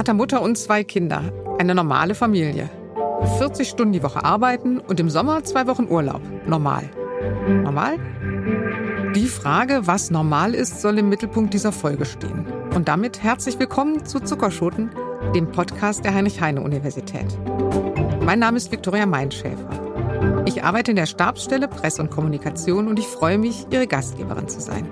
Vater, 0.00 0.14
Mutter 0.14 0.40
und 0.40 0.56
zwei 0.56 0.82
Kinder. 0.82 1.30
Eine 1.58 1.74
normale 1.74 2.14
Familie. 2.14 2.70
40 3.36 3.68
Stunden 3.68 3.92
die 3.92 4.02
Woche 4.02 4.24
arbeiten 4.24 4.80
und 4.80 4.98
im 4.98 5.10
Sommer 5.10 5.44
zwei 5.44 5.66
Wochen 5.66 5.88
Urlaub. 5.90 6.22
Normal. 6.46 6.88
Normal? 7.46 7.98
Die 9.14 9.26
Frage, 9.26 9.82
was 9.84 10.10
normal 10.10 10.54
ist, 10.54 10.80
soll 10.80 10.96
im 10.96 11.10
Mittelpunkt 11.10 11.52
dieser 11.52 11.70
Folge 11.70 12.06
stehen. 12.06 12.46
Und 12.74 12.88
damit 12.88 13.22
herzlich 13.22 13.58
willkommen 13.58 14.06
zu 14.06 14.20
Zuckerschoten, 14.20 14.88
dem 15.34 15.52
Podcast 15.52 16.02
der 16.02 16.14
Heinrich-Heine-Universität. 16.14 17.26
Mein 18.24 18.38
Name 18.38 18.56
ist 18.56 18.72
Viktoria 18.72 19.04
Meinschäfer. 19.04 19.68
Ich 20.46 20.64
arbeite 20.64 20.92
in 20.92 20.96
der 20.96 21.04
Stabsstelle 21.04 21.68
Presse 21.68 22.00
und 22.00 22.10
Kommunikation 22.10 22.88
und 22.88 22.98
ich 22.98 23.06
freue 23.06 23.36
mich, 23.36 23.66
Ihre 23.70 23.86
Gastgeberin 23.86 24.48
zu 24.48 24.62
sein. 24.62 24.88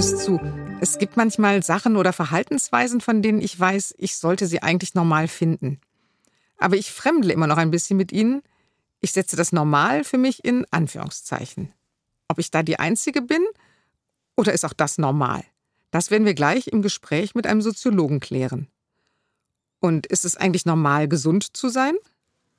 Es 0.00 0.24
zu, 0.24 0.40
es 0.80 0.96
gibt 0.96 1.18
manchmal 1.18 1.62
Sachen 1.62 1.98
oder 1.98 2.14
Verhaltensweisen, 2.14 3.02
von 3.02 3.20
denen 3.20 3.42
ich 3.42 3.60
weiß, 3.60 3.96
ich 3.98 4.16
sollte 4.16 4.46
sie 4.46 4.62
eigentlich 4.62 4.94
normal 4.94 5.28
finden. 5.28 5.78
Aber 6.56 6.76
ich 6.76 6.90
fremdle 6.90 7.34
immer 7.34 7.46
noch 7.46 7.58
ein 7.58 7.70
bisschen 7.70 7.98
mit 7.98 8.10
ihnen. 8.10 8.40
Ich 9.02 9.12
setze 9.12 9.36
das 9.36 9.52
normal 9.52 10.02
für 10.02 10.16
mich 10.16 10.42
in 10.42 10.64
Anführungszeichen. 10.70 11.74
Ob 12.28 12.38
ich 12.38 12.50
da 12.50 12.62
die 12.62 12.78
Einzige 12.78 13.20
bin 13.20 13.44
oder 14.38 14.54
ist 14.54 14.64
auch 14.64 14.72
das 14.72 14.96
normal? 14.96 15.44
Das 15.90 16.10
werden 16.10 16.24
wir 16.24 16.32
gleich 16.32 16.68
im 16.68 16.80
Gespräch 16.80 17.34
mit 17.34 17.46
einem 17.46 17.60
Soziologen 17.60 18.20
klären. 18.20 18.68
Und 19.80 20.06
ist 20.06 20.24
es 20.24 20.34
eigentlich 20.34 20.64
normal, 20.64 21.08
gesund 21.08 21.54
zu 21.54 21.68
sein? 21.68 21.92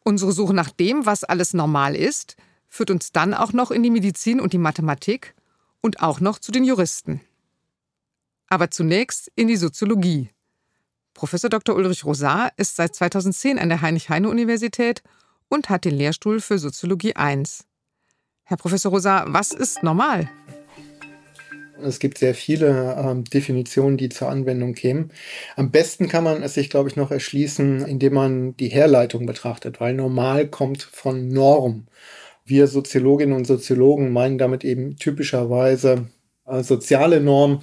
Unsere 0.04 0.32
Suche 0.32 0.54
nach 0.54 0.70
dem, 0.70 1.08
was 1.08 1.24
alles 1.24 1.56
normal 1.56 1.96
ist, 1.96 2.36
führt 2.68 2.92
uns 2.92 3.12
dann 3.12 3.34
auch 3.34 3.52
noch 3.52 3.72
in 3.72 3.82
die 3.82 3.90
Medizin 3.90 4.40
und 4.40 4.54
die 4.54 4.60
Mathematik 4.60 5.34
und 5.82 6.04
auch 6.04 6.20
noch 6.20 6.38
zu 6.38 6.52
den 6.52 6.66
Juristen. 6.66 7.20
Aber 8.52 8.70
zunächst 8.70 9.32
in 9.38 9.48
die 9.48 9.56
Soziologie. 9.56 10.30
Professor 11.14 11.50
Dr. 11.50 11.74
Ulrich 11.74 12.04
Rosar 12.04 12.52
ist 12.58 12.76
seit 12.76 12.94
2010 12.94 13.58
an 13.58 13.70
der 13.70 13.82
Heinrich-Heine-Universität 13.82 15.04
und 15.48 15.70
hat 15.70 15.86
den 15.86 15.96
Lehrstuhl 15.96 16.42
für 16.42 16.60
Soziologie 16.60 17.14
I. 17.18 17.44
Herr 18.44 18.58
Professor 18.58 18.92
Rosar, 18.92 19.24
was 19.30 19.54
ist 19.54 19.84
normal? 19.84 20.30
Es 21.82 22.00
gibt 22.00 22.18
sehr 22.18 22.36
viele 22.36 22.98
ähm, 23.00 23.24
Definitionen, 23.24 23.96
die 23.96 24.10
zur 24.10 24.28
Anwendung 24.28 24.74
kämen. 24.74 25.14
Am 25.56 25.72
besten 25.72 26.10
kann 26.10 26.26
man 26.26 26.44
es 26.44 26.56
sich, 26.56 26.70
glaube 26.70 26.90
ich, 26.90 26.98
noch 26.98 27.10
erschließen, 27.10 27.86
indem 27.86 28.16
man 28.16 28.58
die 28.58 28.68
Herleitung 28.68 29.26
betrachtet, 29.26 29.80
weil 29.80 29.94
normal 29.94 30.50
kommt 30.50 30.84
von 30.84 31.30
Norm. 31.30 31.88
Wir 32.44 32.68
Soziologinnen 32.68 33.34
und 33.34 33.48
Soziologen 33.48 34.12
meinen 34.12 34.38
damit 34.38 34.66
eben 34.66 34.98
typischerweise 34.98 36.10
äh, 36.46 36.64
soziale 36.64 37.22
Normen, 37.22 37.62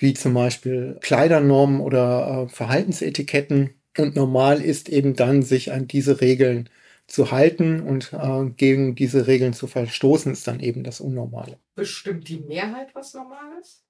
wie 0.00 0.14
zum 0.14 0.34
Beispiel 0.34 0.98
Kleidernormen 1.00 1.80
oder 1.80 2.46
äh, 2.46 2.48
Verhaltensetiketten. 2.48 3.74
Und 3.98 4.16
normal 4.16 4.60
ist 4.62 4.88
eben 4.88 5.14
dann, 5.14 5.42
sich 5.42 5.72
an 5.72 5.86
diese 5.86 6.20
Regeln 6.20 6.70
zu 7.06 7.30
halten 7.30 7.80
und 7.80 8.12
äh, 8.12 8.50
gegen 8.56 8.94
diese 8.94 9.26
Regeln 9.26 9.52
zu 9.52 9.66
verstoßen, 9.66 10.32
ist 10.32 10.46
dann 10.46 10.60
eben 10.60 10.84
das 10.84 11.00
Unnormale. 11.00 11.58
Bestimmt 11.74 12.28
die 12.28 12.40
Mehrheit, 12.40 12.94
was 12.94 13.14
normal 13.14 13.58
ist? 13.60 13.84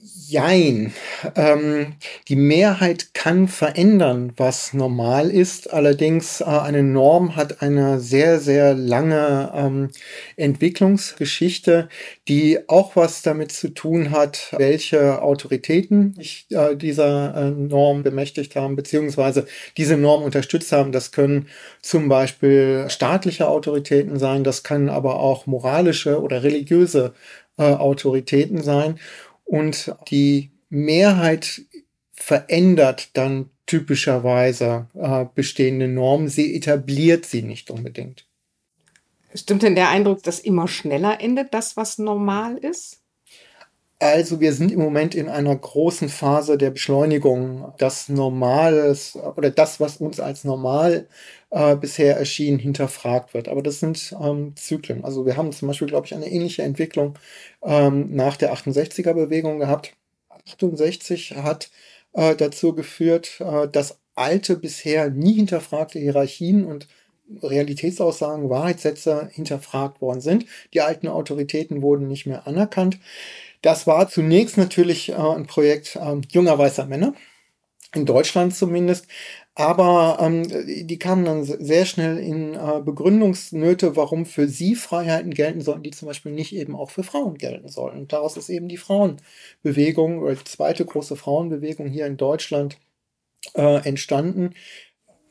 Jein. 0.00 0.92
Ähm, 1.34 1.94
die 2.28 2.36
Mehrheit 2.36 3.14
kann 3.14 3.48
verändern, 3.48 4.32
was 4.36 4.72
normal 4.72 5.30
ist. 5.30 5.72
Allerdings 5.72 6.40
äh, 6.40 6.44
eine 6.44 6.84
Norm 6.84 7.34
hat 7.34 7.62
eine 7.62 7.98
sehr, 7.98 8.38
sehr 8.38 8.74
lange 8.74 9.50
ähm, 9.54 9.88
Entwicklungsgeschichte, 10.36 11.88
die 12.28 12.68
auch 12.68 12.94
was 12.94 13.22
damit 13.22 13.50
zu 13.50 13.70
tun 13.70 14.10
hat, 14.12 14.54
welche 14.56 15.20
Autoritäten 15.20 16.14
sich 16.14 16.46
äh, 16.50 16.76
dieser 16.76 17.34
äh, 17.34 17.50
Norm 17.50 18.02
bemächtigt 18.04 18.54
haben, 18.54 18.76
beziehungsweise 18.76 19.46
diese 19.76 19.96
Norm 19.96 20.22
unterstützt 20.22 20.70
haben. 20.70 20.92
Das 20.92 21.10
können 21.10 21.48
zum 21.82 22.08
Beispiel 22.08 22.86
staatliche 22.88 23.48
Autoritäten 23.48 24.18
sein, 24.18 24.44
das 24.44 24.62
können 24.62 24.90
aber 24.90 25.18
auch 25.18 25.46
moralische 25.46 26.20
oder 26.22 26.44
religiöse 26.44 27.14
äh, 27.58 27.62
Autoritäten 27.64 28.62
sein. 28.62 28.98
Und 29.48 29.94
die 30.10 30.50
Mehrheit 30.68 31.62
verändert 32.12 33.16
dann 33.16 33.48
typischerweise 33.64 34.88
äh, 34.94 35.24
bestehende 35.34 35.88
Normen. 35.88 36.28
Sie 36.28 36.54
etabliert 36.54 37.24
sie 37.24 37.42
nicht 37.42 37.70
unbedingt. 37.70 38.26
Stimmt 39.34 39.62
denn 39.62 39.74
der 39.74 39.88
Eindruck, 39.88 40.22
dass 40.22 40.38
immer 40.38 40.68
schneller 40.68 41.20
endet, 41.20 41.54
das, 41.54 41.76
was 41.76 41.98
normal 41.98 42.58
ist? 42.58 43.00
Also 44.00 44.38
wir 44.38 44.52
sind 44.52 44.70
im 44.70 44.78
Moment 44.78 45.16
in 45.16 45.28
einer 45.28 45.56
großen 45.56 46.08
Phase 46.08 46.56
der 46.56 46.70
Beschleunigung. 46.70 47.72
Das 47.78 48.08
Normales 48.08 49.16
oder 49.16 49.50
das, 49.50 49.80
was 49.80 49.96
uns 49.96 50.20
als 50.20 50.44
normal 50.44 51.08
äh, 51.50 51.74
bisher 51.74 52.16
erschien, 52.16 52.60
hinterfragt 52.60 53.34
wird. 53.34 53.48
Aber 53.48 53.60
das 53.60 53.80
sind 53.80 54.14
ähm, 54.22 54.54
Zyklen. 54.54 55.04
Also 55.04 55.26
wir 55.26 55.36
haben 55.36 55.50
zum 55.52 55.66
Beispiel, 55.66 55.88
glaube 55.88 56.06
ich, 56.06 56.14
eine 56.14 56.30
ähnliche 56.30 56.62
Entwicklung 56.62 57.18
ähm, 57.62 58.14
nach 58.14 58.36
der 58.36 58.52
68er-Bewegung 58.52 59.58
gehabt. 59.58 59.94
68 60.46 61.34
hat 61.36 61.70
äh, 62.12 62.36
dazu 62.36 62.74
geführt, 62.74 63.40
äh, 63.40 63.66
dass 63.68 63.98
alte, 64.14 64.56
bisher 64.56 65.10
nie 65.10 65.34
hinterfragte 65.34 65.98
Hierarchien 65.98 66.64
und 66.64 66.86
Realitätsaussagen, 67.42 68.48
Wahrheitssätze 68.48 69.28
hinterfragt 69.32 70.00
worden 70.00 70.20
sind. 70.20 70.46
Die 70.72 70.80
alten 70.80 71.08
Autoritäten 71.08 71.82
wurden 71.82 72.08
nicht 72.08 72.26
mehr 72.26 72.46
anerkannt. 72.46 72.98
Das 73.62 73.86
war 73.86 74.08
zunächst 74.08 74.56
natürlich 74.56 75.10
äh, 75.10 75.14
ein 75.14 75.46
Projekt 75.46 75.96
äh, 75.96 76.20
junger 76.30 76.58
weißer 76.58 76.86
Männer, 76.86 77.14
in 77.94 78.06
Deutschland 78.06 78.54
zumindest. 78.54 79.06
Aber 79.54 80.18
ähm, 80.20 80.44
die 80.86 80.98
kamen 81.00 81.24
dann 81.24 81.42
sehr 81.42 81.84
schnell 81.84 82.18
in 82.18 82.54
äh, 82.54 82.80
Begründungsnöte, 82.80 83.96
warum 83.96 84.24
für 84.24 84.46
sie 84.46 84.76
Freiheiten 84.76 85.34
gelten 85.34 85.62
sollten, 85.62 85.82
die 85.82 85.90
zum 85.90 86.06
Beispiel 86.06 86.30
nicht 86.30 86.54
eben 86.54 86.76
auch 86.76 86.90
für 86.90 87.02
Frauen 87.02 87.38
gelten 87.38 87.68
sollen. 87.68 87.98
Und 87.98 88.12
daraus 88.12 88.36
ist 88.36 88.50
eben 88.50 88.68
die 88.68 88.76
Frauenbewegung 88.76 90.20
oder 90.20 90.36
die 90.36 90.44
zweite 90.44 90.84
große 90.84 91.16
Frauenbewegung 91.16 91.88
hier 91.88 92.06
in 92.06 92.16
Deutschland 92.16 92.78
äh, 93.54 93.84
entstanden. 93.84 94.54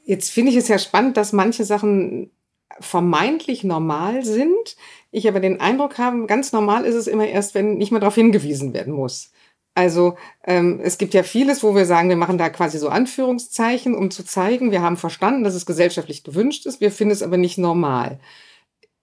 Jetzt 0.04 0.32
finde 0.32 0.52
ich 0.52 0.58
es 0.58 0.68
ja 0.68 0.78
spannend, 0.80 1.16
dass 1.16 1.32
manche 1.32 1.64
Sachen 1.64 2.32
vermeintlich 2.80 3.64
normal 3.64 4.24
sind. 4.24 4.76
Ich 5.12 5.28
aber 5.28 5.40
den 5.40 5.60
Eindruck 5.60 5.98
habe, 5.98 6.26
ganz 6.28 6.52
normal 6.52 6.86
ist 6.86 6.96
es 6.96 7.08
immer 7.08 7.28
erst, 7.28 7.56
wenn 7.56 7.78
nicht 7.78 7.92
mehr 7.92 8.00
darauf 8.02 8.16
hingewiesen 8.16 8.74
werden 8.74 8.94
muss. 8.94 9.32
Also 9.78 10.18
ähm, 10.44 10.80
es 10.82 10.98
gibt 10.98 11.14
ja 11.14 11.22
vieles, 11.22 11.62
wo 11.62 11.76
wir 11.76 11.86
sagen, 11.86 12.10
wir 12.10 12.16
machen 12.16 12.40
da 12.40 12.50
quasi 12.50 12.80
so 12.80 12.90
Anführungszeichen, 12.90 13.94
um 13.94 14.10
zu 14.10 14.26
zeigen, 14.26 14.72
wir 14.72 14.82
haben 14.82 14.98
verstanden, 14.98 15.44
dass 15.44 15.54
es 15.54 15.68
gesellschaftlich 15.68 16.24
gewünscht 16.24 16.66
ist, 16.66 16.82
wir 16.82 16.92
finden 16.92 17.14
es 17.14 17.22
aber 17.22 17.38
nicht 17.38 17.60
normal. 17.60 18.20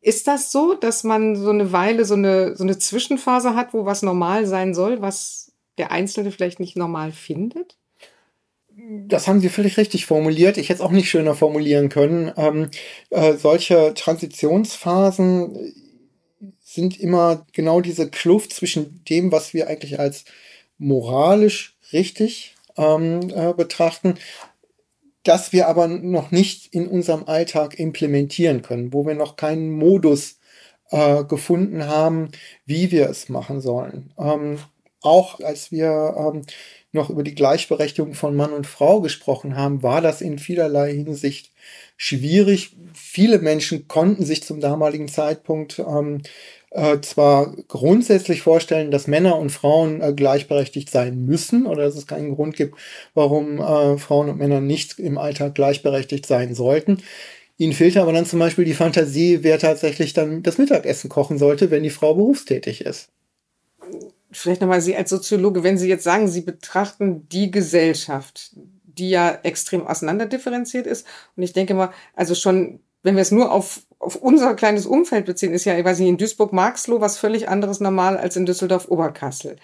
Ist 0.00 0.26
das 0.26 0.50
so, 0.50 0.74
dass 0.74 1.04
man 1.04 1.36
so 1.36 1.50
eine 1.50 1.72
Weile 1.72 2.04
so 2.04 2.14
eine, 2.14 2.56
so 2.56 2.64
eine 2.64 2.76
Zwischenphase 2.76 3.54
hat, 3.54 3.72
wo 3.72 3.86
was 3.86 4.02
normal 4.02 4.46
sein 4.46 4.74
soll, 4.74 5.00
was 5.00 5.52
der 5.78 5.92
Einzelne 5.92 6.32
vielleicht 6.32 6.60
nicht 6.60 6.76
normal 6.76 7.12
findet? 7.12 7.78
Das 9.06 9.28
haben 9.28 9.40
Sie 9.40 9.48
völlig 9.48 9.76
richtig 9.76 10.06
formuliert. 10.06 10.56
Ich 10.56 10.68
hätte 10.68 10.82
es 10.82 10.86
auch 10.86 10.90
nicht 10.90 11.08
schöner 11.08 11.34
formulieren 11.34 11.88
können. 11.88 12.32
Ähm, 12.36 12.70
äh, 13.10 13.34
solche 13.34 13.94
Transitionsphasen 13.94 15.74
sind 16.60 16.98
immer 16.98 17.46
genau 17.52 17.80
diese 17.80 18.10
Kluft 18.10 18.52
zwischen 18.52 19.04
dem, 19.08 19.30
was 19.32 19.54
wir 19.54 19.68
eigentlich 19.68 20.00
als 20.00 20.24
moralisch 20.78 21.76
richtig 21.92 22.56
ähm, 22.76 23.30
äh, 23.34 23.52
betrachten, 23.52 24.14
das 25.22 25.52
wir 25.52 25.68
aber 25.68 25.86
noch 25.88 26.30
nicht 26.30 26.74
in 26.74 26.88
unserem 26.88 27.24
Alltag 27.24 27.78
implementieren 27.78 28.62
können, 28.62 28.92
wo 28.92 29.06
wir 29.06 29.14
noch 29.14 29.36
keinen 29.36 29.70
Modus 29.70 30.40
äh, 30.90 31.24
gefunden 31.24 31.86
haben, 31.86 32.30
wie 32.66 32.90
wir 32.90 33.08
es 33.08 33.28
machen 33.28 33.60
sollen. 33.60 34.12
Ähm, 34.18 34.58
auch 35.00 35.40
als 35.40 35.70
wir 35.70 36.14
ähm, 36.18 36.42
noch 36.94 37.10
über 37.10 37.22
die 37.22 37.34
Gleichberechtigung 37.34 38.14
von 38.14 38.36
Mann 38.36 38.52
und 38.52 38.66
Frau 38.66 39.00
gesprochen 39.00 39.56
haben, 39.56 39.82
war 39.82 40.00
das 40.00 40.20
in 40.20 40.38
vielerlei 40.38 40.92
Hinsicht 40.92 41.52
schwierig. 41.96 42.76
Viele 42.94 43.38
Menschen 43.38 43.88
konnten 43.88 44.24
sich 44.24 44.42
zum 44.42 44.60
damaligen 44.60 45.08
Zeitpunkt 45.08 45.78
ähm, 45.78 46.22
äh, 46.70 47.00
zwar 47.00 47.54
grundsätzlich 47.68 48.42
vorstellen, 48.42 48.90
dass 48.90 49.06
Männer 49.06 49.38
und 49.38 49.50
Frauen 49.50 50.00
äh, 50.00 50.12
gleichberechtigt 50.12 50.90
sein 50.90 51.24
müssen 51.24 51.66
oder 51.66 51.84
dass 51.84 51.96
es 51.96 52.06
keinen 52.06 52.34
Grund 52.34 52.56
gibt, 52.56 52.76
warum 53.14 53.58
äh, 53.58 53.98
Frauen 53.98 54.28
und 54.28 54.38
Männer 54.38 54.60
nicht 54.60 54.98
im 54.98 55.18
Alltag 55.18 55.54
gleichberechtigt 55.54 56.26
sein 56.26 56.54
sollten. 56.54 56.98
Ihnen 57.58 57.72
fehlte 57.72 58.02
aber 58.02 58.12
dann 58.12 58.26
zum 58.26 58.40
Beispiel 58.40 58.64
die 58.64 58.74
Fantasie, 58.74 59.38
wer 59.42 59.58
tatsächlich 59.60 60.12
dann 60.12 60.42
das 60.42 60.58
Mittagessen 60.58 61.08
kochen 61.08 61.38
sollte, 61.38 61.70
wenn 61.70 61.84
die 61.84 61.90
Frau 61.90 62.14
berufstätig 62.14 62.80
ist 62.80 63.10
vielleicht 64.36 64.60
nochmal 64.60 64.80
Sie 64.80 64.96
als 64.96 65.10
Soziologe, 65.10 65.62
wenn 65.62 65.78
Sie 65.78 65.88
jetzt 65.88 66.04
sagen, 66.04 66.28
Sie 66.28 66.42
betrachten 66.42 67.28
die 67.28 67.50
Gesellschaft, 67.50 68.50
die 68.84 69.10
ja 69.10 69.38
extrem 69.42 69.86
auseinanderdifferenziert 69.86 70.86
ist. 70.86 71.06
Und 71.36 71.42
ich 71.42 71.52
denke 71.52 71.74
mal, 71.74 71.90
also 72.14 72.34
schon 72.34 72.80
wenn 73.04 73.14
wir 73.14 73.22
es 73.22 73.30
nur 73.30 73.52
auf, 73.52 73.82
auf 74.00 74.16
unser 74.16 74.54
kleines 74.54 74.86
Umfeld 74.86 75.26
beziehen, 75.26 75.52
ist 75.52 75.66
ja, 75.66 75.78
ich 75.78 75.84
weiß 75.84 76.00
nicht, 76.00 76.08
in 76.08 76.16
Duisburg-Marxloh 76.16 77.00
was 77.00 77.18
völlig 77.18 77.48
anderes 77.48 77.78
normal 77.78 78.16
als 78.16 78.34
in 78.34 78.46
Düsseldorf-Oberkassel. 78.46 79.56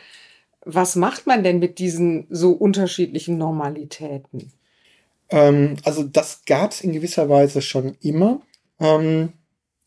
Was 0.64 0.94
macht 0.94 1.26
man 1.26 1.42
denn 1.42 1.58
mit 1.58 1.78
diesen 1.78 2.26
so 2.28 2.52
unterschiedlichen 2.52 3.38
Normalitäten? 3.38 4.52
Ähm, 5.30 5.76
also 5.84 6.02
das 6.02 6.42
gab 6.44 6.72
es 6.72 6.82
in 6.82 6.92
gewisser 6.92 7.30
Weise 7.30 7.62
schon 7.62 7.96
immer. 8.02 8.42
Ähm, 8.78 9.32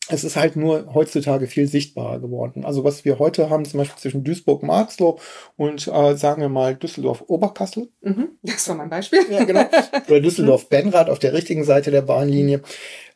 es 0.08 0.22
ist 0.22 0.36
halt 0.36 0.56
nur 0.56 0.92
heutzutage 0.92 1.46
viel 1.46 1.66
sichtbarer 1.66 2.20
geworden. 2.20 2.64
Also 2.64 2.84
was 2.84 3.04
wir 3.04 3.18
heute 3.18 3.48
haben, 3.48 3.64
zum 3.64 3.78
Beispiel 3.78 3.98
zwischen 3.98 4.22
Duisburg-Marxloh 4.22 5.18
und 5.56 5.88
äh, 5.88 6.16
sagen 6.16 6.42
wir 6.42 6.50
mal 6.50 6.74
Düsseldorf-Oberkassel. 6.74 7.88
Mhm, 8.02 8.28
das 8.42 8.68
war 8.68 8.76
mein 8.76 8.90
Beispiel. 8.90 9.20
Ja, 9.30 9.44
genau. 9.44 9.64
Oder 10.08 10.20
Düsseldorf-Benrath 10.20 11.08
auf 11.08 11.18
der 11.18 11.32
richtigen 11.32 11.64
Seite 11.64 11.90
der 11.90 12.02
Bahnlinie. 12.02 12.60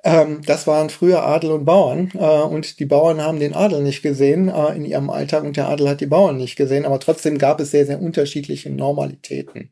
Ähm, 0.02 0.40
das 0.46 0.66
waren 0.66 0.88
früher 0.88 1.24
Adel 1.24 1.50
und 1.50 1.66
Bauern 1.66 2.10
äh, 2.14 2.18
und 2.18 2.78
die 2.80 2.86
Bauern 2.86 3.20
haben 3.20 3.40
den 3.40 3.54
Adel 3.54 3.82
nicht 3.82 4.02
gesehen 4.02 4.48
äh, 4.48 4.74
in 4.74 4.86
ihrem 4.86 5.10
Alltag 5.10 5.44
und 5.44 5.56
der 5.56 5.68
Adel 5.68 5.88
hat 5.88 6.00
die 6.00 6.06
Bauern 6.06 6.38
nicht 6.38 6.56
gesehen, 6.56 6.86
aber 6.86 7.00
trotzdem 7.00 7.36
gab 7.36 7.60
es 7.60 7.70
sehr, 7.70 7.84
sehr 7.84 8.00
unterschiedliche 8.00 8.70
Normalitäten. 8.70 9.70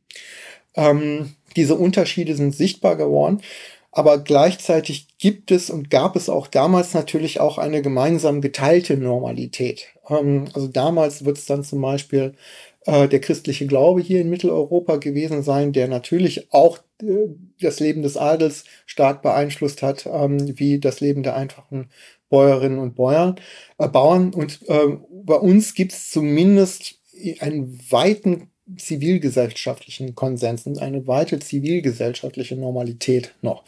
Ähm, 0.75 1.37
diese 1.55 1.77
Unterschiede 1.77 2.35
sind 2.35 2.55
sichtbar 2.55 2.97
geworden 2.97 3.41
aber 3.97 4.19
gleichzeitig 4.19 5.09
gibt 5.17 5.51
es 5.51 5.71
und 5.71 5.89
gab 5.89 6.17
es 6.17 6.29
auch 6.29 6.49
damals 6.49 6.93
natürlich 6.93 7.41
auch 7.41 7.57
eine 7.57 7.81
gemeinsam 7.81 8.43
geteilte 8.43 8.95
Normalität. 8.99 9.87
Ähm, 10.11 10.49
also 10.53 10.69
damals 10.69 11.25
wird 11.25 11.39
es 11.39 11.47
dann 11.47 11.65
zum 11.65 11.81
Beispiel 11.81 12.35
äh, 12.85 13.09
der 13.09 13.21
christliche 13.23 13.67
Glaube 13.67 14.03
hier 14.03 14.21
in 14.21 14.29
Mitteleuropa 14.29 14.97
gewesen 14.97 15.43
sein, 15.43 15.73
der 15.73 15.89
natürlich 15.89 16.53
auch 16.53 16.77
äh, 17.01 17.29
das 17.59 17.81
Leben 17.81 18.03
des 18.03 18.19
Adels 18.19 18.65
stark 18.85 19.23
beeinflusst 19.23 19.81
hat, 19.81 20.05
ähm, 20.05 20.59
wie 20.59 20.79
das 20.79 21.01
Leben 21.01 21.23
der 21.23 21.35
einfachen 21.35 21.89
Bäuerinnen 22.29 22.79
und 22.79 22.97
Bäuer, 22.97 23.35
äh, 23.79 23.89
Bauern. 23.89 24.35
Und 24.35 24.61
äh, 24.69 24.99
bei 25.25 25.37
uns 25.37 25.73
gibt 25.73 25.93
es 25.93 26.11
zumindest 26.11 26.97
einen 27.41 27.81
weiten 27.89 28.51
zivilgesellschaftlichen 28.77 30.15
Konsens 30.15 30.67
und 30.67 30.81
eine 30.81 31.07
weite 31.07 31.39
zivilgesellschaftliche 31.39 32.57
Normalität 32.57 33.35
noch 33.41 33.65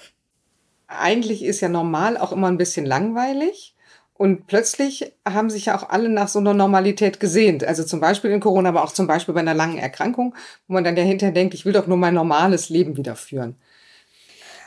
eigentlich 0.88 1.44
ist 1.44 1.61
ja 1.61 1.69
normal 1.69 2.17
auch 2.17 2.32
immer 2.32 2.49
ein 2.49 2.58
bisschen 2.58 2.87
langweilig. 2.87 3.75
Und 4.14 4.49
plötzlich 4.49 5.12
haben 5.25 5.49
sich 5.49 5.67
ja 5.67 5.79
auch 5.79 5.90
alle 5.90 6.08
nach 6.08 6.26
so 6.26 6.40
einer 6.40 6.52
Normalität 6.52 7.20
gesehnt. 7.20 7.62
Also 7.62 7.85
zum 7.85 8.00
Beispiel 8.00 8.32
in 8.32 8.40
Corona, 8.40 8.70
aber 8.70 8.82
auch 8.82 8.93
zum 8.93 9.06
Beispiel 9.06 9.32
bei 9.32 9.40
einer 9.40 9.55
langen 9.55 9.79
Erkrankung, 9.79 10.35
wo 10.67 10.75
man 10.75 10.82
dann 10.82 10.96
dahinter 10.96 11.31
denkt, 11.31 11.55
ich 11.55 11.64
will 11.64 11.73
doch 11.73 11.87
nur 11.87 11.96
mein 11.96 12.14
normales 12.14 12.69
Leben 12.69 12.96
wieder 12.96 13.14
führen. 13.14 13.55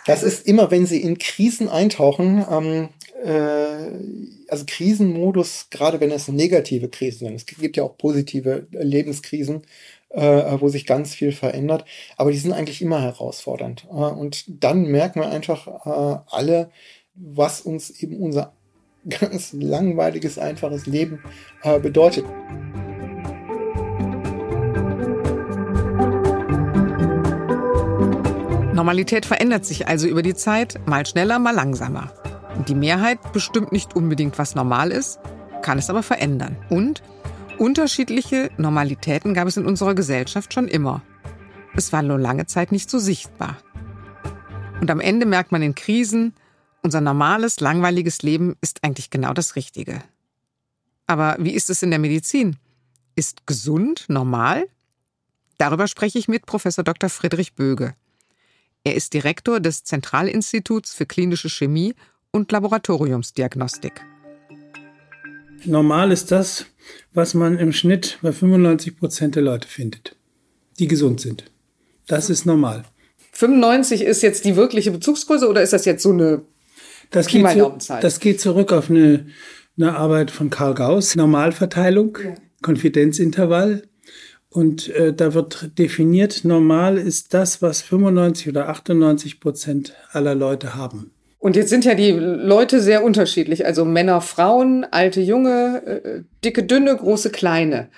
Das 0.05 0.23
ist 0.23 0.47
immer, 0.47 0.71
wenn 0.71 0.85
Sie 0.85 1.01
in 1.01 1.17
Krisen 1.17 1.67
eintauchen, 1.67 2.45
ähm, 2.49 2.89
äh, 3.23 4.47
also 4.47 4.63
Krisenmodus, 4.65 5.67
gerade 5.69 5.99
wenn 5.99 6.11
es 6.11 6.29
negative 6.29 6.87
Krisen 6.87 7.27
sind. 7.27 7.35
Es 7.35 7.45
gibt 7.45 7.75
ja 7.75 7.83
auch 7.83 7.97
positive 7.97 8.67
Lebenskrisen, 8.71 9.63
äh, 10.13 10.59
wo 10.59 10.67
sich 10.69 10.85
ganz 10.85 11.13
viel 11.13 11.31
verändert. 11.31 11.85
Aber 12.17 12.31
die 12.31 12.37
sind 12.37 12.53
eigentlich 12.53 12.81
immer 12.81 13.01
herausfordernd. 13.01 13.87
Äh, 13.89 13.93
und 13.93 14.45
dann 14.63 14.83
merken 14.83 15.21
wir 15.21 15.29
einfach 15.29 15.67
äh, 15.67 16.19
alle, 16.29 16.69
was 17.15 17.61
uns 17.61 17.89
eben 17.89 18.17
unser 18.17 18.53
ganz 19.09 19.53
langweiliges, 19.53 20.37
einfaches 20.37 20.85
Leben 20.85 21.23
äh, 21.63 21.79
bedeutet. 21.79 22.25
Normalität 28.73 29.25
verändert 29.25 29.65
sich 29.65 29.87
also 29.87 30.07
über 30.07 30.23
die 30.23 30.33
Zeit, 30.33 30.79
mal 30.87 31.05
schneller, 31.05 31.39
mal 31.39 31.53
langsamer. 31.53 32.11
Und 32.57 32.69
die 32.69 32.75
Mehrheit 32.75 33.19
bestimmt 33.33 33.71
nicht 33.71 33.95
unbedingt, 33.95 34.37
was 34.39 34.55
normal 34.55 34.91
ist, 34.91 35.19
kann 35.61 35.77
es 35.77 35.89
aber 35.89 36.03
verändern. 36.03 36.57
Und 36.69 37.03
Unterschiedliche 37.61 38.49
Normalitäten 38.57 39.35
gab 39.35 39.47
es 39.47 39.55
in 39.55 39.67
unserer 39.67 39.93
Gesellschaft 39.93 40.51
schon 40.51 40.67
immer. 40.67 41.03
Es 41.75 41.93
war 41.93 42.01
nur 42.01 42.17
lange 42.17 42.47
Zeit 42.47 42.71
nicht 42.71 42.89
so 42.89 42.97
sichtbar. 42.97 43.55
Und 44.79 44.89
am 44.89 44.99
Ende 44.99 45.27
merkt 45.27 45.51
man 45.51 45.61
in 45.61 45.75
Krisen, 45.75 46.33
unser 46.81 47.01
normales, 47.01 47.59
langweiliges 47.59 48.23
Leben 48.23 48.55
ist 48.61 48.83
eigentlich 48.83 49.11
genau 49.11 49.33
das 49.33 49.55
Richtige. 49.55 50.01
Aber 51.05 51.35
wie 51.37 51.51
ist 51.51 51.69
es 51.69 51.83
in 51.83 51.91
der 51.91 51.99
Medizin? 51.99 52.55
Ist 53.15 53.45
gesund 53.45 54.05
normal? 54.07 54.65
Darüber 55.59 55.85
spreche 55.85 56.17
ich 56.17 56.27
mit 56.27 56.47
Professor 56.47 56.83
Dr. 56.83 57.11
Friedrich 57.11 57.53
Böge. 57.53 57.93
Er 58.83 58.95
ist 58.95 59.13
Direktor 59.13 59.59
des 59.59 59.83
Zentralinstituts 59.83 60.95
für 60.95 61.05
klinische 61.05 61.51
Chemie 61.51 61.93
und 62.31 62.51
Laboratoriumsdiagnostik. 62.51 64.03
Normal 65.65 66.11
ist 66.11 66.31
das, 66.31 66.65
was 67.13 67.33
man 67.33 67.57
im 67.57 67.71
Schnitt 67.73 68.19
bei 68.21 68.31
95 68.31 68.97
Prozent 68.97 69.35
der 69.35 69.43
Leute 69.43 69.67
findet, 69.67 70.15
die 70.79 70.87
gesund 70.87 71.21
sind. 71.21 71.45
Das 72.07 72.29
ist 72.29 72.45
normal. 72.45 72.83
95 73.33 74.01
ist 74.03 74.21
jetzt 74.21 74.45
die 74.45 74.55
wirkliche 74.55 74.91
Bezugsgröße 74.91 75.47
oder 75.47 75.61
ist 75.61 75.73
das 75.73 75.85
jetzt 75.85 76.03
so 76.03 76.11
eine 76.11 76.41
das 77.11 77.27
geht, 77.27 77.47
zu, 77.49 77.77
das 78.01 78.19
geht 78.19 78.39
zurück 78.39 78.71
auf 78.71 78.89
eine, 78.89 79.27
eine 79.77 79.95
Arbeit 79.95 80.31
von 80.31 80.49
Karl 80.49 80.73
Gauss, 80.73 81.15
Normalverteilung, 81.15 82.17
ja. 82.23 82.35
Konfidenzintervall. 82.61 83.83
Und 84.49 84.89
äh, 84.89 85.13
da 85.13 85.33
wird 85.33 85.77
definiert, 85.77 86.43
normal 86.43 86.97
ist 86.97 87.33
das, 87.33 87.61
was 87.61 87.81
95 87.81 88.49
oder 88.49 88.69
98 88.69 89.39
Prozent 89.39 89.93
aller 90.11 90.35
Leute 90.35 90.75
haben. 90.75 91.11
Und 91.41 91.55
jetzt 91.55 91.71
sind 91.71 91.85
ja 91.85 91.95
die 91.95 92.11
Leute 92.11 92.79
sehr 92.79 93.03
unterschiedlich. 93.03 93.65
Also 93.65 93.83
Männer, 93.83 94.21
Frauen, 94.21 94.85
alte, 94.85 95.21
junge, 95.21 95.81
äh, 95.87 96.21
dicke, 96.45 96.61
dünne, 96.61 96.95
große, 96.95 97.31
kleine. 97.31 97.89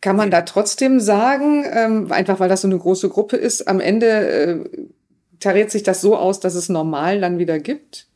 Kann 0.00 0.16
man 0.16 0.30
da 0.30 0.40
trotzdem 0.40 0.98
sagen, 0.98 1.66
ähm, 1.70 2.10
einfach 2.10 2.40
weil 2.40 2.48
das 2.48 2.62
so 2.62 2.68
eine 2.68 2.78
große 2.78 3.10
Gruppe 3.10 3.36
ist, 3.36 3.68
am 3.68 3.80
Ende 3.80 4.06
äh, 4.06 4.64
tariert 5.40 5.70
sich 5.70 5.82
das 5.82 6.00
so 6.00 6.16
aus, 6.16 6.40
dass 6.40 6.54
es 6.54 6.70
normal 6.70 7.20
dann 7.20 7.38
wieder 7.38 7.58
gibt? 7.58 8.06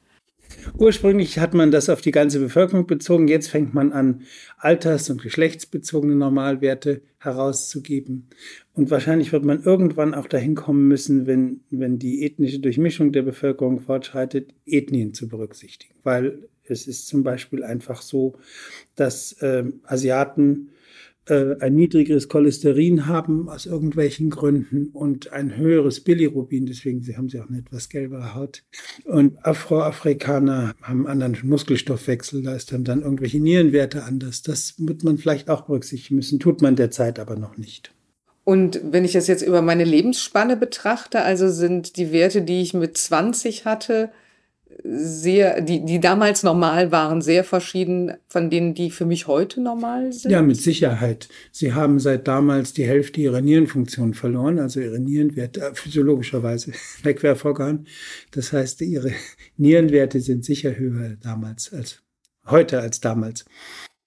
Ursprünglich 0.78 1.38
hat 1.38 1.54
man 1.54 1.70
das 1.70 1.88
auf 1.88 2.00
die 2.00 2.10
ganze 2.10 2.40
Bevölkerung 2.40 2.86
bezogen. 2.86 3.28
Jetzt 3.28 3.48
fängt 3.48 3.74
man 3.74 3.92
an, 3.92 4.22
alters- 4.58 5.10
und 5.10 5.22
geschlechtsbezogene 5.22 6.14
Normalwerte 6.14 7.02
herauszugeben. 7.18 8.28
Und 8.74 8.90
wahrscheinlich 8.90 9.32
wird 9.32 9.44
man 9.44 9.62
irgendwann 9.62 10.14
auch 10.14 10.26
dahin 10.26 10.54
kommen 10.54 10.88
müssen, 10.88 11.26
wenn, 11.26 11.60
wenn 11.70 11.98
die 11.98 12.24
ethnische 12.24 12.58
Durchmischung 12.58 13.12
der 13.12 13.22
Bevölkerung 13.22 13.80
fortschreitet, 13.80 14.54
Ethnien 14.66 15.14
zu 15.14 15.28
berücksichtigen. 15.28 15.94
Weil 16.02 16.48
es 16.64 16.86
ist 16.86 17.06
zum 17.06 17.22
Beispiel 17.22 17.62
einfach 17.62 18.02
so, 18.02 18.36
dass 18.96 19.32
äh, 19.42 19.64
Asiaten 19.84 20.70
äh, 21.26 21.56
ein 21.60 21.74
niedrigeres 21.74 22.28
Cholesterin 22.28 23.06
haben 23.06 23.48
aus 23.48 23.66
irgendwelchen 23.66 24.30
Gründen 24.30 24.88
und 24.88 25.32
ein 25.32 25.56
höheres 25.56 26.00
Bilirubin, 26.00 26.66
deswegen 26.66 27.04
haben 27.16 27.28
sie 27.28 27.40
auch 27.40 27.48
eine 27.48 27.58
etwas 27.58 27.88
gelbere 27.88 28.34
Haut. 28.34 28.62
Und 29.04 29.44
Afroafrikaner 29.44 30.74
haben 30.82 31.06
einen 31.06 31.22
anderen 31.22 31.48
Muskelstoffwechsel, 31.48 32.42
da 32.42 32.54
ist 32.54 32.72
dann, 32.72 32.84
dann 32.84 33.02
irgendwelche 33.02 33.40
Nierenwerte 33.40 34.04
anders. 34.04 34.42
Das 34.42 34.74
wird 34.78 35.04
man 35.04 35.18
vielleicht 35.18 35.48
auch 35.48 35.62
berücksichtigen 35.62 36.16
müssen, 36.16 36.40
tut 36.40 36.62
man 36.62 36.76
derzeit 36.76 37.18
aber 37.18 37.36
noch 37.36 37.56
nicht. 37.56 37.92
Und 38.44 38.80
wenn 38.84 39.06
ich 39.06 39.12
das 39.12 39.26
jetzt 39.26 39.42
über 39.42 39.62
meine 39.62 39.84
Lebensspanne 39.84 40.56
betrachte, 40.56 41.22
also 41.22 41.48
sind 41.48 41.96
die 41.96 42.12
Werte, 42.12 42.42
die 42.42 42.60
ich 42.60 42.74
mit 42.74 42.98
20 42.98 43.64
hatte, 43.64 44.10
sehr, 44.82 45.60
die, 45.60 45.84
die 45.84 46.00
damals 46.00 46.42
normal 46.42 46.92
waren, 46.92 47.22
sehr 47.22 47.44
verschieden 47.44 48.12
von 48.28 48.50
denen, 48.50 48.74
die 48.74 48.90
für 48.90 49.06
mich 49.06 49.26
heute 49.26 49.60
normal 49.60 50.12
sind? 50.12 50.30
Ja, 50.30 50.42
mit 50.42 50.56
Sicherheit. 50.56 51.28
Sie 51.52 51.72
haben 51.72 51.98
seit 51.98 52.28
damals 52.28 52.72
die 52.72 52.84
Hälfte 52.84 53.20
ihrer 53.20 53.40
Nierenfunktion 53.40 54.14
verloren, 54.14 54.58
also 54.58 54.80
ihre 54.80 54.98
Nierenwerte, 54.98 55.60
äh, 55.60 55.74
physiologischerweise 55.74 56.72
Wegwerforgan. 57.02 57.86
Das 58.32 58.52
heißt, 58.52 58.80
ihre 58.82 59.12
Nierenwerte 59.56 60.20
sind 60.20 60.44
sicher 60.44 60.76
höher 60.76 61.16
damals 61.22 61.72
als 61.72 62.02
heute 62.46 62.80
als 62.80 63.00
damals. 63.00 63.44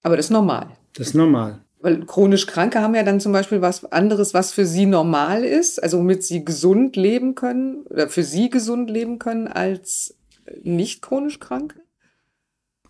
Aber 0.03 0.15
das 0.15 0.27
ist 0.27 0.31
normal. 0.31 0.67
Das 0.93 1.07
ist 1.07 1.13
normal. 1.15 1.61
Weil 1.79 2.05
chronisch 2.05 2.47
Kranke 2.47 2.81
haben 2.81 2.95
ja 2.95 3.03
dann 3.03 3.19
zum 3.19 3.31
Beispiel 3.31 3.61
was 3.61 3.85
anderes, 3.91 4.33
was 4.33 4.51
für 4.51 4.65
sie 4.65 4.87
normal 4.87 5.43
ist, 5.43 5.81
also 5.81 5.99
womit 5.99 6.23
sie 6.23 6.43
gesund 6.43 6.95
leben 6.95 7.35
können 7.35 7.83
oder 7.83 8.09
für 8.09 8.23
sie 8.23 8.49
gesund 8.49 8.89
leben 8.89 9.19
können 9.19 9.47
als 9.47 10.16
nicht 10.63 11.01
chronisch 11.01 11.39
Kranke? 11.39 11.81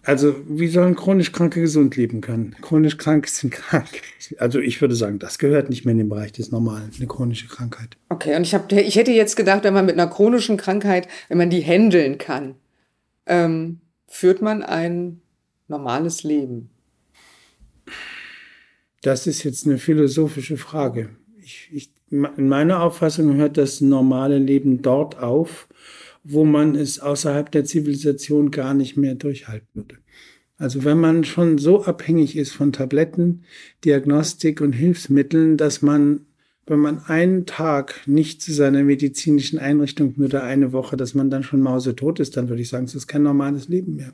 Also, 0.04 0.36
wie 0.48 0.70
sollen 0.70 0.96
chronisch 0.96 1.34
Kranke 1.34 1.60
gesund 1.60 1.98
leben 1.98 2.22
können? 2.22 2.56
Chronisch 2.62 2.98
Kranke 2.98 3.30
sind 3.30 3.52
krank. 3.52 3.90
Also, 4.38 4.60
ich 4.60 4.80
würde 4.80 4.96
sagen, 4.96 5.20
das 5.20 5.38
gehört 5.38 5.70
nicht 5.70 5.84
mehr 5.84 5.92
in 5.92 5.98
den 5.98 6.08
Bereich 6.08 6.32
des 6.32 6.50
Normalen, 6.50 6.92
eine 6.96 7.08
chronische 7.08 7.48
Krankheit. 7.48 7.98
Okay, 8.08 8.36
und 8.38 8.44
ich, 8.44 8.54
hab, 8.56 8.72
ich 8.72 8.96
hätte 8.96 9.12
jetzt 9.12 9.36
gedacht, 9.36 9.66
wenn 9.66 9.74
man 9.74 9.86
mit 9.86 10.00
einer 10.00 10.10
chronischen 10.10 10.56
Krankheit, 10.56 11.10
wenn 11.28 11.38
man 11.38 11.50
die 11.50 11.62
handeln 11.62 12.18
kann, 12.18 12.56
ähm, 13.26 13.82
führt 14.08 14.42
man 14.42 14.64
ein 14.64 15.20
normales 15.68 16.24
Leben. 16.24 16.70
Das 19.02 19.28
ist 19.28 19.44
jetzt 19.44 19.66
eine 19.66 19.78
philosophische 19.78 20.56
Frage. 20.56 21.10
Ich, 21.42 21.70
ich, 21.72 21.92
in 22.10 22.48
meiner 22.48 22.82
Auffassung 22.82 23.36
hört 23.36 23.58
das 23.58 23.82
normale 23.82 24.38
Leben 24.38 24.82
dort 24.82 25.20
auf, 25.20 25.68
wo 26.29 26.43
man 26.43 26.75
es 26.75 27.00
außerhalb 27.00 27.51
der 27.51 27.65
Zivilisation 27.65 28.51
gar 28.51 28.74
nicht 28.74 28.98
mehr 28.98 29.15
durchhalten 29.15 29.67
würde. 29.74 29.98
Also 30.57 30.84
wenn 30.84 31.00
man 31.00 31.24
schon 31.24 31.57
so 31.57 31.84
abhängig 31.84 32.36
ist 32.36 32.51
von 32.51 32.74
Tabletten, 32.74 33.43
Diagnostik 33.86 34.60
und 34.60 34.74
Hilfsmitteln, 34.74 35.55
dass 35.55 35.81
man, 35.81 36.25
wenn 36.65 36.79
man 36.79 37.00
einen 37.05 37.46
Tag 37.46 38.01
nicht 38.07 38.41
zu 38.41 38.51
seiner 38.51 38.84
medizinischen 38.84 39.60
Einrichtung 39.60 40.15
oder 40.17 40.43
eine 40.43 40.74
Woche, 40.74 40.98
dass 40.98 41.13
man 41.13 41.29
dann 41.29 41.43
schon 41.43 41.62
mausetot 41.62 42.19
ist, 42.19 42.36
dann 42.36 42.50
würde 42.50 42.62
ich 42.62 42.69
sagen, 42.69 42.86
es 42.86 42.96
ist 42.96 43.07
kein 43.07 43.24
normales 43.24 43.67
Leben 43.67 43.96
mehr. 43.96 44.13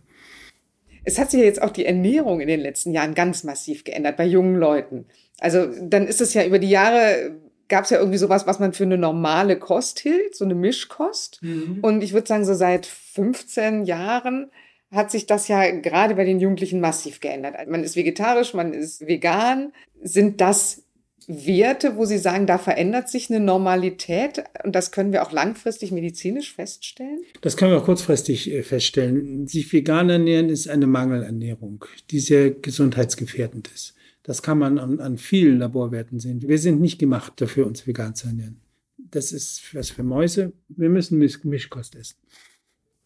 Es 1.06 1.18
hat 1.18 1.32
sich 1.32 1.40
ja 1.40 1.46
jetzt 1.46 1.62
auch 1.62 1.72
die 1.72 1.86
Ernährung 1.86 2.42
in 2.42 2.48
den 2.48 2.60
letzten 2.60 2.92
Jahren 2.92 3.16
ganz 3.16 3.44
massiv 3.44 3.84
geändert 3.84 4.18
bei 4.18 4.26
jungen 4.26 4.56
Leuten. 4.56 5.06
Also 5.40 5.68
dann 5.82 6.08
ist 6.08 6.22
es 6.22 6.34
ja 6.34 6.46
über 6.46 6.60
die 6.60 6.70
Jahre 6.70 7.36
gab 7.70 7.86
es 7.86 7.90
ja 7.90 8.00
irgendwie 8.00 8.18
sowas, 8.18 8.48
was 8.48 8.60
man 8.60 8.74
für 8.74 8.84
eine 8.84 8.98
normale 8.98 9.58
Kost 9.58 10.00
hielt, 10.00 10.36
so 10.36 10.46
eine 10.46 10.56
Mischkost. 10.56 11.40
Mhm. 11.42 11.80
Und 11.82 12.04
ich 12.04 12.14
würde 12.14 12.28
sagen, 12.28 12.46
so 12.46 12.54
seit 12.54 12.86
15 12.86 13.86
Jahren 13.86 14.52
hat 14.92 15.12
sich 15.12 15.26
das 15.26 15.48
ja 15.48 15.72
gerade 15.72 16.16
bei 16.16 16.24
den 16.24 16.40
Jugendlichen 16.40 16.80
massiv 16.80 17.20
geändert. 17.20 17.56
Man 17.68 17.84
ist 17.84 17.96
vegetarisch, 17.96 18.54
man 18.54 18.74
ist 18.74 19.08
vegan. 19.08 19.74
Sind 20.02 20.40
das 20.40 20.84
Werte, 21.28 21.96
wo 21.96 22.06
Sie 22.06 22.18
sagen, 22.18 22.48
da 22.48 22.58
verändert 22.58 23.10
sich 23.10 23.30
eine 23.30 23.40
Normalität 23.40 24.44
und 24.64 24.76
das 24.76 24.92
können 24.92 25.14
wir 25.14 25.24
auch 25.24 25.32
langfristig 25.32 25.92
medizinisch 25.92 26.54
feststellen? 26.54 27.22
Das 27.42 27.58
können 27.58 27.72
wir 27.72 27.80
auch 27.80 27.86
kurzfristig 27.86 28.52
äh, 28.52 28.62
feststellen. 28.62 29.48
Sich 29.48 29.72
vegan 29.72 30.10
ernähren 30.10 30.50
ist 30.50 30.68
eine 30.68 30.88
Mangelernährung, 30.88 31.86
die 32.12 32.20
sehr 32.20 32.52
gesundheitsgefährdend 32.52 33.70
ist. 33.74 33.96
Das 34.24 34.42
kann 34.42 34.58
man 34.58 34.80
an, 34.80 35.00
an 35.00 35.18
vielen 35.18 35.60
Laborwerten 35.60 36.20
sehen. 36.20 36.42
Wir 36.42 36.58
sind 36.58 36.80
nicht 36.82 36.98
gemacht 36.98 37.34
dafür, 37.38 37.68
uns 37.68 37.86
vegan 37.86 38.16
zu 38.16 38.28
ernähren. 38.28 38.62
Das 38.98 39.32
ist 39.32 39.76
was 39.76 39.90
für 39.90 40.04
Mäuse. 40.04 40.54
Wir 40.70 40.90
müssen 40.90 41.20
Misch 41.20 41.44
Mischkost 41.44 41.96
essen. 41.96 42.16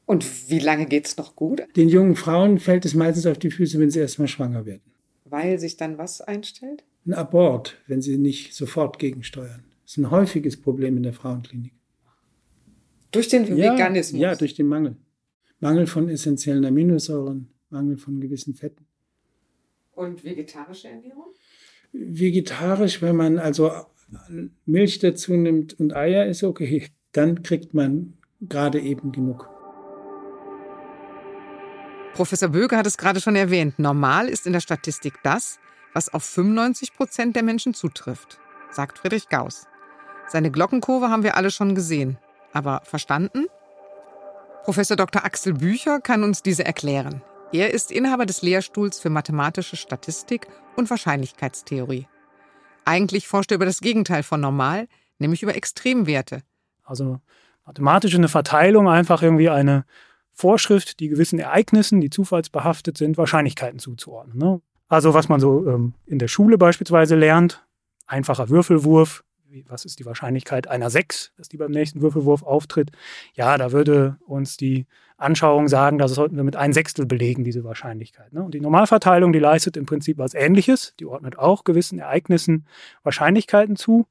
Und 0.06 0.50
wie 0.50 0.60
lange 0.60 0.86
geht 0.86 1.06
es 1.06 1.18
noch 1.18 1.36
gut? 1.36 1.64
Den 1.76 1.90
jungen 1.90 2.16
Frauen 2.16 2.60
fällt 2.60 2.86
es 2.86 2.94
meistens 2.94 3.26
auf 3.26 3.38
die 3.38 3.52
Füße, 3.52 3.78
wenn 3.80 3.92
sie 3.92 4.00
erstmal 4.00 4.30
schwanger 4.30 4.66
werden. 4.66 4.94
Weil 5.26 5.60
sich 5.60 5.76
dann 5.76 5.98
was 5.98 6.22
einstellt? 6.22 6.86
Ein 7.06 7.14
Abort, 7.14 7.78
wenn 7.88 8.02
sie 8.02 8.18
nicht 8.18 8.54
sofort 8.56 9.00
gegensteuern. 9.00 9.66
Das 9.84 9.94
ist 9.94 9.98
ein 9.98 10.12
häufiges 10.12 10.62
Problem 10.62 10.96
in 10.98 11.04
der 11.04 11.14
Frauenklinik. 11.14 11.74
Durch 13.12 13.28
den 13.28 13.46
ja, 13.58 13.74
Veganismus? 13.74 14.22
Ja, 14.22 14.36
durch 14.36 14.54
den 14.54 14.68
Mangel. 14.68 14.96
Mangel 15.60 15.88
von 15.88 16.08
essentiellen 16.08 16.64
Aminosäuren, 16.66 17.50
Mangel 17.70 17.98
von 17.98 18.22
gewissen 18.22 18.54
Fetten. 18.54 18.87
Und 19.98 20.24
vegetarische 20.24 20.90
Ernährung? 20.90 21.34
Vegetarisch, 21.92 23.02
wenn 23.02 23.16
man 23.16 23.40
also 23.40 23.72
Milch 24.68 25.00
dazu 25.00 25.34
nimmt 25.34 25.80
und 25.80 25.96
Eier, 25.96 26.28
ist 26.28 26.44
okay. 26.44 26.88
Dann 27.14 27.42
kriegt 27.42 27.74
man 27.74 28.14
gerade 28.40 28.80
eben 28.80 29.12
genug. 29.12 29.50
Professor 32.14 32.50
Böge 32.50 32.78
hat 32.78 32.86
es 32.86 32.98
gerade 32.98 33.20
schon 33.20 33.36
erwähnt. 33.36 33.80
Normal 33.80 34.30
ist 34.30 34.46
in 34.46 34.54
der 34.54 34.60
Statistik 34.60 35.16
das, 35.24 35.58
was 35.94 36.14
auf 36.14 36.24
95 36.24 36.94
Prozent 36.94 37.36
der 37.36 37.42
Menschen 37.42 37.74
zutrifft, 37.74 38.40
sagt 38.70 39.00
Friedrich 39.00 39.30
Gauss. 39.30 39.66
Seine 40.28 40.52
Glockenkurve 40.52 41.10
haben 41.10 41.24
wir 41.24 41.36
alle 41.36 41.50
schon 41.50 41.74
gesehen. 41.74 42.20
Aber 42.54 42.82
verstanden? 42.84 43.48
Professor 44.64 44.96
Dr. 44.96 45.26
Axel 45.26 45.54
Bücher 45.54 46.02
kann 46.02 46.24
uns 46.24 46.44
diese 46.44 46.66
erklären. 46.66 47.24
Er 47.54 47.74
ist 47.74 47.92
Inhaber 47.92 48.26
des 48.26 48.42
Lehrstuhls 48.42 49.00
für 49.00 49.10
mathematische 49.10 49.78
Statistik 49.78 50.48
und 50.76 50.90
Wahrscheinlichkeitstheorie. 50.90 52.08
Eigentlich 52.84 53.28
forscht 53.28 53.52
er 53.52 53.56
über 53.56 53.66
das 53.66 53.80
Gegenteil 53.80 54.24
von 54.24 54.42
normal, 54.42 54.88
nämlich 55.18 55.44
über 55.44 55.56
Extremwerte. 55.56 56.42
Also 56.84 57.22
mathematisch 57.66 58.16
eine 58.16 58.28
Verteilung, 58.28 58.90
einfach 58.90 59.22
irgendwie 59.22 59.50
eine 59.50 59.86
Vorschrift, 60.34 61.00
die 61.00 61.08
gewissen 61.08 61.40
Ereignissen, 61.40 62.02
die 62.02 62.10
zufallsbehaftet 62.10 62.98
sind, 62.98 63.18
Wahrscheinlichkeiten 63.18 63.80
zuzuordnen. 63.80 64.38
Ne? 64.38 64.62
Also 64.90 65.14
was 65.14 65.30
man 65.30 65.40
so 65.40 65.68
ähm, 65.68 65.94
in 66.06 66.20
der 66.20 66.28
Schule 66.28 66.58
beispielsweise 66.58 67.16
lernt, 67.16 67.66
einfacher 68.08 68.50
Würfelwurf, 68.50 69.24
was 69.68 69.86
ist 69.86 70.00
die 70.00 70.06
Wahrscheinlichkeit 70.06 70.68
einer 70.68 70.90
6, 70.90 71.34
dass 71.38 71.50
die 71.50 71.58
beim 71.58 71.72
nächsten 71.72 72.02
Würfelwurf 72.02 72.44
auftritt? 72.44 72.92
Ja, 73.34 73.58
da 73.58 73.72
würde 73.72 74.18
uns 74.26 74.58
die 74.58 74.86
Anschauung 75.18 75.68
sagen, 75.68 75.98
das 75.98 76.14
sollten 76.14 76.36
wir 76.36 76.44
mit 76.44 76.56
ein 76.56 76.74
Sechstel 76.74 77.06
belegen, 77.06 77.44
diese 77.44 77.64
Wahrscheinlichkeit. 77.64 78.34
Ne? 78.34 78.44
Und 78.44 78.54
die 78.54 78.62
Normalverteilung, 78.62 79.34
die 79.34 79.40
leistet 79.40 79.78
im 79.78 79.86
Prinzip 79.86 80.18
was 80.18 80.34
Ähnliches. 80.34 80.94
Die 81.00 81.06
ordnet 81.06 81.40
auch 81.40 81.64
gewissen 81.64 82.00
Ereignissen 82.00 82.68
Wahrscheinlichkeiten 83.04 83.76
zu. 83.76 84.06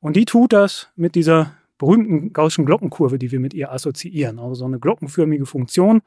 Und 0.00 0.16
die 0.16 0.24
tut 0.24 0.52
das 0.52 0.90
mit 0.94 1.14
dieser 1.14 1.54
berühmten 1.78 2.32
Gaußschen 2.32 2.64
Glockenkurve, 2.64 3.18
die 3.18 3.32
wir 3.32 3.40
mit 3.40 3.54
ihr 3.54 3.72
assoziieren. 3.72 4.38
Also 4.38 4.54
so 4.54 4.64
eine 4.66 4.78
glockenförmige 4.78 5.46
Funktion, 5.46 6.02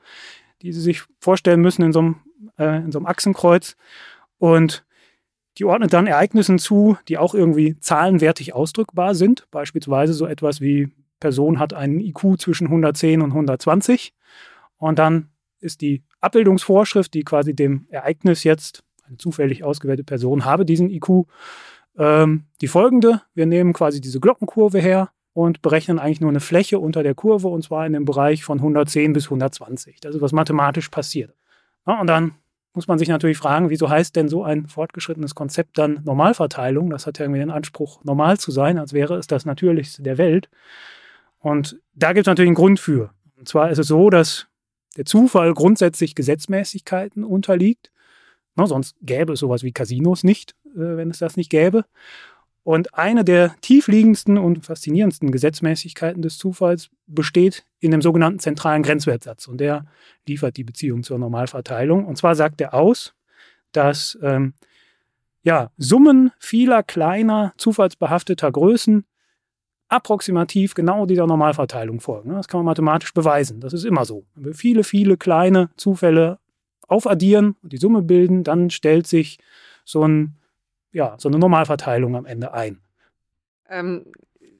die 0.61 0.71
Sie 0.71 0.81
sich 0.81 1.03
vorstellen 1.19 1.61
müssen 1.61 1.81
in 1.81 1.91
so 1.91 1.99
einem, 1.99 2.15
äh, 2.57 2.77
in 2.77 2.91
so 2.93 2.99
einem 2.99 3.07
Achsenkreuz. 3.07 3.75
Und 4.37 4.85
die 5.57 5.65
ordnet 5.65 5.93
dann 5.93 6.07
Ereignissen 6.07 6.59
zu, 6.59 6.97
die 7.07 7.17
auch 7.17 7.33
irgendwie 7.33 7.79
zahlenwertig 7.79 8.53
ausdrückbar 8.53 9.15
sind. 9.15 9.47
Beispielsweise 9.51 10.13
so 10.13 10.25
etwas 10.25 10.61
wie 10.61 10.89
Person 11.19 11.59
hat 11.59 11.73
einen 11.73 11.99
IQ 11.99 12.39
zwischen 12.39 12.67
110 12.67 13.21
und 13.21 13.31
120. 13.31 14.13
Und 14.77 14.99
dann 14.99 15.29
ist 15.59 15.81
die 15.81 16.03
Abbildungsvorschrift, 16.19 17.13
die 17.13 17.23
quasi 17.23 17.55
dem 17.55 17.87
Ereignis 17.89 18.43
jetzt, 18.43 18.83
eine 19.07 19.17
zufällig 19.17 19.63
ausgewählte 19.63 20.03
Person 20.03 20.45
habe 20.45 20.65
diesen 20.65 20.89
IQ, 20.89 21.27
ähm, 21.97 22.45
die 22.61 22.67
folgende. 22.67 23.21
Wir 23.33 23.45
nehmen 23.45 23.73
quasi 23.73 24.01
diese 24.01 24.19
Glockenkurve 24.19 24.79
her 24.79 25.11
und 25.33 25.61
berechnen 25.61 25.99
eigentlich 25.99 26.21
nur 26.21 26.29
eine 26.29 26.39
Fläche 26.39 26.79
unter 26.79 27.03
der 27.03 27.13
Kurve 27.13 27.47
und 27.47 27.63
zwar 27.63 27.85
in 27.85 27.93
dem 27.93 28.05
Bereich 28.05 28.43
von 28.43 28.57
110 28.57 29.13
bis 29.13 29.25
120. 29.25 29.99
Das 29.99 30.15
ist, 30.15 30.21
was 30.21 30.31
mathematisch 30.31 30.89
passiert. 30.89 31.33
Ja, 31.87 31.99
und 32.01 32.07
dann 32.07 32.35
muss 32.75 32.87
man 32.87 32.99
sich 32.99 33.07
natürlich 33.07 33.37
fragen, 33.37 33.69
wieso 33.69 33.89
heißt 33.89 34.15
denn 34.15 34.27
so 34.27 34.43
ein 34.43 34.67
fortgeschrittenes 34.67 35.35
Konzept 35.35 35.77
dann 35.77 36.01
Normalverteilung? 36.03 36.89
Das 36.89 37.07
hat 37.07 37.19
ja 37.19 37.25
irgendwie 37.25 37.39
den 37.39 37.51
Anspruch, 37.51 38.03
normal 38.03 38.37
zu 38.37 38.51
sein, 38.51 38.77
als 38.77 38.93
wäre 38.93 39.15
es 39.15 39.27
das 39.27 39.45
Natürlichste 39.45 40.03
der 40.03 40.17
Welt. 40.17 40.49
Und 41.39 41.79
da 41.93 42.13
gibt 42.13 42.27
es 42.27 42.29
natürlich 42.29 42.49
einen 42.49 42.55
Grund 42.55 42.79
für. 42.79 43.11
Und 43.37 43.47
zwar 43.47 43.69
ist 43.69 43.77
es 43.77 43.87
so, 43.87 44.09
dass 44.09 44.47
der 44.97 45.05
Zufall 45.05 45.53
grundsätzlich 45.53 46.15
Gesetzmäßigkeiten 46.15 47.23
unterliegt. 47.23 47.91
No, 48.55 48.65
sonst 48.65 48.95
gäbe 49.01 49.33
es 49.33 49.39
sowas 49.39 49.63
wie 49.63 49.71
Casinos 49.71 50.23
nicht, 50.23 50.55
äh, 50.75 50.97
wenn 50.97 51.09
es 51.09 51.19
das 51.19 51.37
nicht 51.37 51.49
gäbe. 51.49 51.85
Und 52.65 52.95
eine 52.95 53.23
der 53.23 53.55
tiefliegendsten 53.61 54.39
und 54.39 54.65
faszinierendsten 54.65 55.31
Gesetzmäßigkeiten 55.31 56.23
des 56.23 56.39
Zufalls 56.39 56.89
besteht 57.05 57.63
in 57.79 57.91
dem 57.91 58.01
sogenannten 58.01 58.39
zentralen 58.39 58.81
Grenzwertsatz. 58.81 59.47
Und 59.47 59.59
der 59.59 59.85
liefert 60.27 60.57
die 60.57 60.63
Beziehung 60.63 61.03
zur 61.03 61.19
Normalverteilung. 61.19 62.07
Und 62.07 62.17
zwar 62.17 62.33
sagt 62.33 62.59
er 62.61 62.73
aus, 62.73 63.13
dass 63.71 64.17
ähm, 64.23 64.55
ja, 65.43 65.69
Summen 65.77 66.31
vieler 66.39 66.81
kleiner, 66.81 67.53
zufallsbehafteter 67.57 68.51
Größen 68.51 69.05
approximativ 69.87 70.73
genau 70.73 71.05
dieser 71.05 71.27
Normalverteilung 71.27 71.99
folgen. 71.99 72.31
Das 72.31 72.47
kann 72.47 72.57
man 72.61 72.65
mathematisch 72.65 73.13
beweisen. 73.13 73.59
Das 73.59 73.73
ist 73.73 73.85
immer 73.85 74.05
so. 74.05 74.25
Wenn 74.33 74.45
wir 74.45 74.53
viele, 74.55 74.83
viele 74.83 75.17
kleine 75.17 75.69
Zufälle 75.77 76.39
aufaddieren 76.87 77.57
und 77.61 77.73
die 77.73 77.77
Summe 77.77 78.01
bilden, 78.01 78.43
dann 78.43 78.71
stellt 78.71 79.05
sich 79.05 79.37
so 79.83 80.03
ein 80.07 80.35
ja, 80.95 81.15
so 81.17 81.27
eine 81.27 81.37
Normalverteilung 81.37 82.15
am 82.15 82.25
Ende 82.25 82.53
ein. 82.53 82.79
Ähm, 83.69 84.05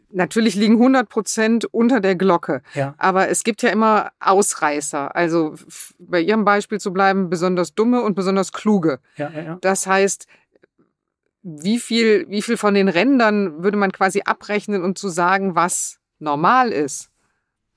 natürlich 0.10 0.56
liegen 0.56 0.74
100 0.74 1.08
Prozent 1.08 1.66
unter 1.72 2.02
der 2.02 2.18
Glocke. 2.18 2.62
Ja. 2.74 2.94
Aber 2.98 3.30
es 3.30 3.46
gibt 3.46 3.62
ja 3.62 3.70
immer 3.70 4.12
Ausreißer. 4.20 5.16
Also 5.16 5.56
bei 5.98 6.20
Ihrem 6.20 6.44
Beispiel 6.44 6.82
zu 6.82 6.92
bleiben, 6.92 7.30
besonders 7.30 7.74
dumme 7.74 8.02
und 8.02 8.16
besonders 8.16 8.52
kluge. 8.52 9.00
Ja, 9.16 9.30
ja. 9.30 9.58
Das 9.62 9.88
heißt, 9.88 10.28
wie 11.42 11.80
viel, 11.80 12.26
wie 12.28 12.42
viel 12.42 12.58
von 12.58 12.74
den 12.74 12.90
Rändern 12.90 13.64
würde 13.64 13.78
man 13.78 13.94
quasi 13.94 14.24
abrechnen 14.26 14.82
und 14.82 14.90
um 14.90 14.96
zu 14.98 15.08
sagen, 15.08 15.56
was 15.56 16.00
normal 16.20 16.74
ist? 16.74 17.12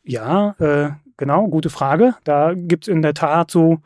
Ja, 0.03 0.57
äh, 0.59 0.91
genau, 1.17 1.47
gute 1.47 1.71
Frage. 1.71 2.17
Da 2.25 2.55
gibt 2.57 2.85
es 2.85 2.89
in 2.89 3.03
der 3.03 3.15
Tat 3.15 3.53
so, 3.53 3.83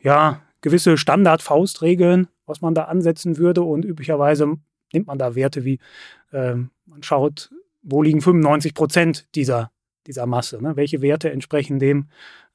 ja, 0.00 0.43
gewisse 0.64 0.96
Standard-Faustregeln, 0.96 2.26
was 2.46 2.62
man 2.62 2.74
da 2.74 2.84
ansetzen 2.84 3.36
würde. 3.36 3.62
Und 3.62 3.84
üblicherweise 3.84 4.56
nimmt 4.92 5.06
man 5.06 5.18
da 5.18 5.34
Werte 5.34 5.64
wie, 5.64 5.78
ähm, 6.32 6.70
man 6.86 7.02
schaut, 7.02 7.50
wo 7.82 8.02
liegen 8.02 8.22
95 8.22 8.74
Prozent 8.74 9.28
dieser, 9.34 9.70
dieser 10.06 10.24
Masse. 10.24 10.62
Ne? 10.62 10.74
Welche 10.74 11.02
Werte 11.02 11.30
entsprechen 11.30 11.78
dem, 11.78 12.08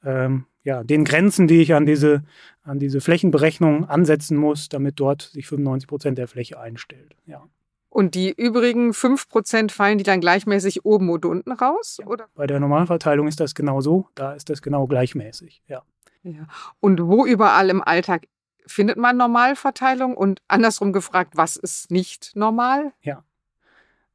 ähm, 0.04 0.46
ja, 0.63 0.84
den 0.84 1.06
Grenzen, 1.06 1.48
die 1.48 1.62
ich 1.62 1.75
an 1.75 1.86
diese, 1.86 2.24
an 2.63 2.80
diese 2.80 3.00
Flächenberechnung 3.00 3.86
ansetzen 3.86 4.38
muss, 4.38 4.70
damit 4.70 5.00
dort 5.00 5.22
sich 5.22 5.46
95 5.48 5.88
Prozent 5.88 6.18
der 6.18 6.28
Fläche 6.28 6.60
einstellt. 6.60 7.16
Ja. 7.28 7.44
Und 7.89 8.16
die 8.16 8.32
übrigen 8.32 8.94
5 8.94 9.30
Prozent 9.30 9.72
fallen 9.72 10.00
die 10.00 10.04
dann 10.04 10.20
gleichmäßig 10.20 10.84
oben 10.84 11.10
und 11.12 11.25
unten 11.25 11.51
raus? 11.51 11.98
Ja. 12.00 12.08
Oder? 12.08 12.28
Bei 12.34 12.48
der 12.48 12.60
Normalverteilung 12.60 13.28
ist 13.28 13.39
das 13.39 13.54
genau 13.54 13.82
so. 13.82 14.08
Da 14.16 14.34
ist 14.34 14.50
das 14.50 14.63
genau 14.63 14.88
gleichmäßig. 14.88 15.62
Ja. 15.68 15.84
Ja. 16.23 16.47
Und 16.79 17.01
wo 17.01 17.25
überall 17.25 17.69
im 17.69 17.81
Alltag 17.81 18.27
findet 18.65 18.97
man 18.97 19.17
Normalverteilung 19.17 20.15
und 20.15 20.41
andersrum 20.47 20.93
gefragt, 20.93 21.33
was 21.35 21.55
ist 21.55 21.91
nicht 21.91 22.35
normal? 22.35 22.93
Ja. 23.01 23.23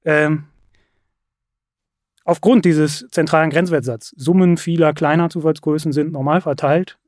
Ähm, 0.04 0.44
aufgrund 2.24 2.64
dieses 2.64 3.08
zentralen 3.10 3.50
Grenzwertsatzes, 3.50 4.14
Summen 4.16 4.56
vieler 4.56 4.92
kleiner 4.92 5.30
Zufallsgrößen 5.30 5.92
sind 5.92 6.12
normal 6.12 6.40
verteilt, 6.40 6.98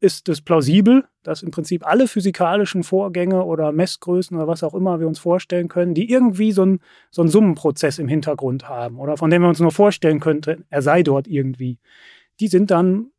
ist 0.00 0.28
es 0.28 0.40
plausibel, 0.40 1.04
dass 1.22 1.44
im 1.44 1.52
Prinzip 1.52 1.86
alle 1.86 2.08
physikalischen 2.08 2.82
Vorgänge 2.82 3.44
oder 3.44 3.70
Messgrößen 3.70 4.36
oder 4.36 4.48
was 4.48 4.64
auch 4.64 4.74
immer 4.74 4.98
wir 4.98 5.06
uns 5.06 5.20
vorstellen 5.20 5.68
können, 5.68 5.94
die 5.94 6.10
irgendwie 6.10 6.50
so 6.50 6.62
einen, 6.62 6.80
so 7.12 7.22
einen 7.22 7.30
Summenprozess 7.30 8.00
im 8.00 8.08
Hintergrund 8.08 8.68
haben 8.68 8.98
oder 8.98 9.16
von 9.16 9.30
dem 9.30 9.42
wir 9.42 9.48
uns 9.48 9.60
nur 9.60 9.70
vorstellen 9.70 10.18
könnten, 10.18 10.64
er 10.70 10.82
sei 10.82 11.04
dort 11.04 11.28
irgendwie, 11.28 11.78
die 12.40 12.48
sind 12.48 12.72
dann 12.72 13.12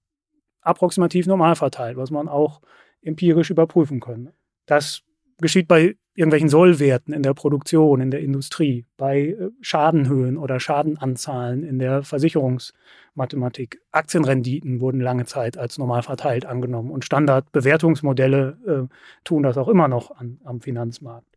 approximativ 0.63 1.27
normal 1.27 1.55
verteilt, 1.55 1.98
was 1.98 2.12
man 2.12 2.27
auch 2.27 2.62
empirisch 3.01 3.50
überprüfen 3.50 4.00
kann. 4.00 4.32
Das 4.65 5.01
geschieht 5.39 5.67
bei 5.67 5.96
irgendwelchen 6.15 6.50
Sollwerten 6.50 7.13
in 7.13 7.24
der 7.24 7.34
Produktion, 7.34 8.00
in 8.00 8.12
der 8.12 8.22
Industrie, 8.22 8.86
bei 8.98 9.29
äh, 9.29 9.50
Schadenhöhen 9.62 10.38
oder 10.38 10.60
Schadenanzahlen 10.60 11.63
in 11.63 11.79
der 11.79 12.03
Versicherungsmathematik. 12.03 13.82
Aktienrenditen 13.91 14.79
wurden 14.79 15.01
lange 15.01 15.25
Zeit 15.25 15.58
als 15.58 15.77
normal 15.77 16.03
verteilt 16.03 16.46
angenommen 16.46 16.91
und 16.91 17.03
Standardbewertungsmodelle 17.03 18.58
äh, 18.89 18.96
tun 19.24 19.43
das 19.43 19.58
auch 19.58 19.67
immer 19.67 19.88
noch 19.88 20.12
an, 20.12 20.39
am 20.43 20.62
Finanzmarkt. 20.62 21.27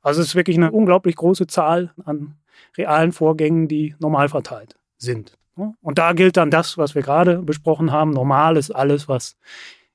Also 0.00 0.20
es 0.20 0.28
ist 0.28 0.34
wirklich 0.34 0.56
eine 0.56 0.72
unglaublich 0.72 1.14
große 1.16 1.46
Zahl 1.46 1.92
an 2.04 2.36
realen 2.76 3.12
Vorgängen, 3.12 3.68
die 3.68 3.94
normal 3.98 4.28
verteilt 4.28 4.76
sind. 5.02 5.38
Und 5.54 5.98
da 5.98 6.12
gilt 6.14 6.36
dann 6.36 6.50
das, 6.50 6.78
was 6.78 6.94
wir 6.94 7.02
gerade 7.02 7.42
besprochen 7.42 7.92
haben. 7.92 8.10
Normal 8.10 8.56
ist 8.56 8.70
alles, 8.70 9.08
was 9.08 9.36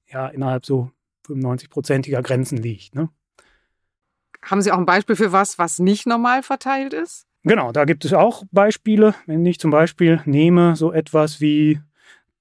ja 0.07 0.27
innerhalb 0.27 0.65
so 0.65 0.91
95-prozentiger 1.27 2.21
Grenzen 2.21 2.57
liegt. 2.57 2.95
Ne? 2.95 3.09
Haben 4.43 4.61
Sie 4.61 4.71
auch 4.71 4.77
ein 4.77 4.85
Beispiel 4.85 5.15
für 5.15 5.31
was, 5.31 5.57
was 5.57 5.79
nicht 5.79 6.05
normal 6.05 6.43
verteilt 6.43 6.93
ist? 6.93 7.25
Genau, 7.43 7.71
da 7.71 7.85
gibt 7.85 8.05
es 8.05 8.13
auch 8.13 8.43
Beispiele. 8.51 9.15
Wenn 9.25 9.45
ich 9.45 9.59
zum 9.59 9.71
Beispiel 9.71 10.21
nehme 10.25 10.75
so 10.75 10.91
etwas 10.91 11.41
wie 11.41 11.81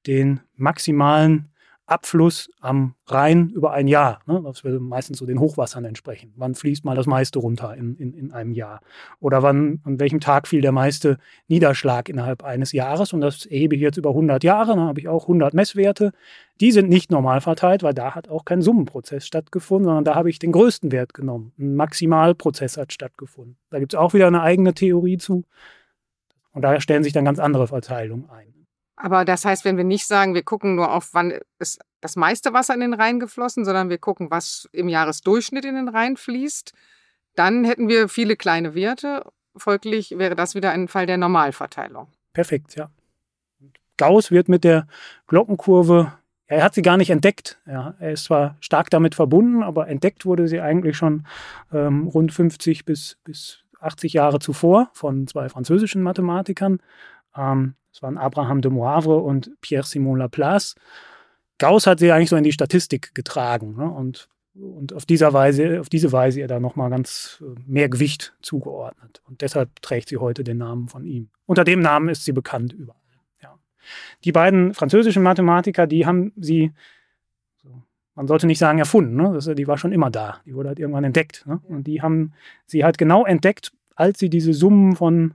den 0.07 0.41
maximalen 0.57 1.51
Abfluss 1.87 2.51
am 2.61 2.95
Rhein 3.07 3.51
über 3.51 3.73
ein 3.73 3.87
Jahr. 3.87 4.21
Ne? 4.27 4.43
Das 4.45 4.65
würde 4.65 4.81
meistens 4.81 5.19
so 5.19 5.27
den 5.27 5.39
Hochwassern 5.39 5.85
entsprechen. 5.85 6.33
Wann 6.37 6.57
fließt 6.57 6.85
mal 6.85 6.97
das 6.97 7.07
meiste 7.07 7.39
runter 7.39 7.75
in, 7.75 7.97
in, 7.97 8.13
in 8.13 8.33
einem 8.33 8.53
Jahr? 8.53 8.81
Oder 9.21 9.45
wann, 9.45 9.81
an 9.85 10.01
welchem 10.01 10.19
Tag 10.19 10.49
fiel 10.49 10.61
der 10.61 10.73
meiste 10.73 11.19
Niederschlag 11.47 12.09
innerhalb 12.09 12.43
eines 12.43 12.73
Jahres? 12.73 13.13
Und 13.13 13.21
das 13.21 13.47
erhebe 13.47 13.77
ich 13.77 13.81
jetzt 13.81 13.99
über 13.99 14.11
100 14.11 14.43
Jahre. 14.43 14.75
Dann 14.75 14.81
habe 14.81 14.99
ich 14.99 15.07
auch 15.07 15.25
100 15.25 15.55
Messwerte. 15.55 16.13
Die 16.61 16.73
sind 16.73 16.89
nicht 16.89 17.13
normal 17.13 17.41
verteilt, 17.41 17.85
weil 17.85 17.95
da 17.95 18.17
hat 18.17 18.29
auch 18.29 18.45
kein 18.45 18.63
Summenprozess 18.63 19.25
stattgefunden, 19.25 19.85
sondern 19.85 20.05
da 20.05 20.17
habe 20.17 20.29
ich 20.29 20.41
den 20.41 20.53
größten 20.53 20.91
Wert 20.91 21.15
genommen. 21.15 21.53
Ein 21.59 21.77
Maximalprozess 21.77 22.77
hat 22.77 22.93
stattgefunden. 22.93 23.57
Da 23.71 23.79
gibt 23.79 23.95
es 23.95 23.99
auch 23.99 24.13
wieder 24.13 24.27
eine 24.27 24.43
eigene 24.43 24.75
Theorie 24.75 25.19
zu. 25.19 25.45
Und 26.53 26.63
da 26.63 26.81
stellen 26.81 27.05
sich 27.05 27.13
dann 27.13 27.25
ganz 27.25 27.39
andere 27.39 27.69
Verteilungen 27.69 28.29
ein. 28.31 28.56
Aber 28.97 29.25
das 29.25 29.45
heißt, 29.45 29.65
wenn 29.65 29.77
wir 29.77 29.85
nicht 29.85 30.07
sagen, 30.07 30.35
wir 30.35 30.43
gucken 30.43 30.75
nur 30.75 30.93
auf, 30.93 31.11
wann 31.13 31.39
ist 31.59 31.81
das 32.01 32.17
meiste 32.17 32.53
Wasser 32.53 32.75
in 32.75 32.81
den 32.81 32.95
Rhein 32.95 33.21
geflossen, 33.21 33.65
sondern 33.65 33.91
wir 33.91 33.99
gucken, 33.99 34.31
was 34.31 34.69
im 34.73 34.89
Jahresdurchschnitt 34.89 35.65
in 35.65 35.75
den 35.75 35.89
Rhein 35.89 36.17
fließt, 36.17 36.73
dann 37.35 37.65
hätten 37.65 37.89
wir 37.89 38.09
viele 38.09 38.37
kleine 38.37 38.75
Werte. 38.75 39.25
Folglich 39.57 40.19
wäre 40.19 40.35
das 40.35 40.55
wieder 40.55 40.71
ein 40.71 40.89
Fall 40.89 41.07
der 41.07 41.19
Normalverteilung. 41.19 42.09
Perfekt, 42.33 42.75
ja. 42.75 42.91
Gauss 43.99 44.31
wird 44.31 44.49
mit 44.49 44.65
der 44.65 44.87
Glockenkurve, 45.27 46.13
ja, 46.49 46.57
er 46.57 46.65
hat 46.65 46.75
sie 46.75 46.83
gar 46.83 46.97
nicht 46.97 47.11
entdeckt. 47.11 47.59
Ja, 47.67 47.95
er 47.99 48.13
ist 48.13 48.25
zwar 48.25 48.57
stark 48.61 48.91
damit 48.91 49.15
verbunden, 49.15 49.63
aber 49.63 49.89
entdeckt 49.89 50.27
wurde 50.27 50.49
sie 50.49 50.61
eigentlich 50.61 50.97
schon 50.97 51.27
ähm, 51.73 52.07
rund 52.07 52.33
50 52.33 52.85
bis, 52.85 53.19
bis 53.25 53.65
80 53.81 54.13
Jahre 54.13 54.39
zuvor 54.39 54.91
von 54.93 55.27
zwei 55.27 55.49
französischen 55.49 56.03
Mathematikern. 56.03 56.81
Ähm, 57.37 57.75
das 57.97 58.03
waren 58.03 58.19
Abraham 58.19 58.61
de 58.61 58.71
Moivre 58.71 59.17
und 59.17 59.51
Pierre-Simon 59.63 60.19
Laplace. 60.19 60.75
Gauss 61.57 61.87
hat 61.87 61.99
sie 61.99 62.13
eigentlich 62.13 62.29
so 62.29 62.37
in 62.37 62.45
die 62.45 62.53
Statistik 62.53 63.15
getragen 63.15 63.75
ne? 63.75 63.91
und, 63.91 64.29
und 64.55 64.93
auf, 64.93 65.07
dieser 65.07 65.33
Weise, 65.33 65.81
auf 65.81 65.89
diese 65.89 66.13
Weise 66.13 66.41
ihr 66.41 66.47
da 66.47 66.61
nochmal 66.61 66.91
ganz 66.91 67.43
äh, 67.43 67.59
mehr 67.67 67.89
Gewicht 67.89 68.35
zugeordnet. 68.43 69.23
Und 69.27 69.41
deshalb 69.41 69.81
trägt 69.81 70.11
sie 70.11 70.19
heute 70.19 70.45
den 70.45 70.59
Namen 70.59 70.89
von 70.89 71.07
ihm. 71.07 71.31
Unter 71.47 71.65
dem 71.65 71.81
Namen 71.81 72.11
ist 72.11 72.27
sie 72.27 72.33
bekannt 72.33 72.75
überall. 72.75 73.01
Ja. 73.43 73.55
Die 74.25 74.33
beiden 74.33 74.75
französischen 74.75 75.23
Mathematiker, 75.23 75.87
die 75.87 76.05
haben 76.05 76.35
sie, 76.37 76.73
man 78.15 78.29
sollte 78.29 78.47
nicht 78.47 78.59
sagen 78.59 78.79
erfunden, 78.79 79.17
ne? 79.17 79.33
das, 79.33 79.47
die 79.47 79.67
war 79.67 79.79
schon 79.79 79.93
immer 79.93 80.11
da. 80.11 80.43
Die 80.45 80.55
wurde 80.55 80.69
halt 80.69 80.79
irgendwann 80.79 81.05
entdeckt. 81.05 81.47
Ne? 81.47 81.63
Und 81.67 81.87
die 81.87 82.03
haben 82.03 82.35
sie 82.67 82.85
halt 82.85 82.99
genau 82.99 83.25
entdeckt, 83.25 83.73
als 83.95 84.19
sie 84.19 84.29
diese 84.29 84.53
Summen 84.53 84.97
von 84.97 85.33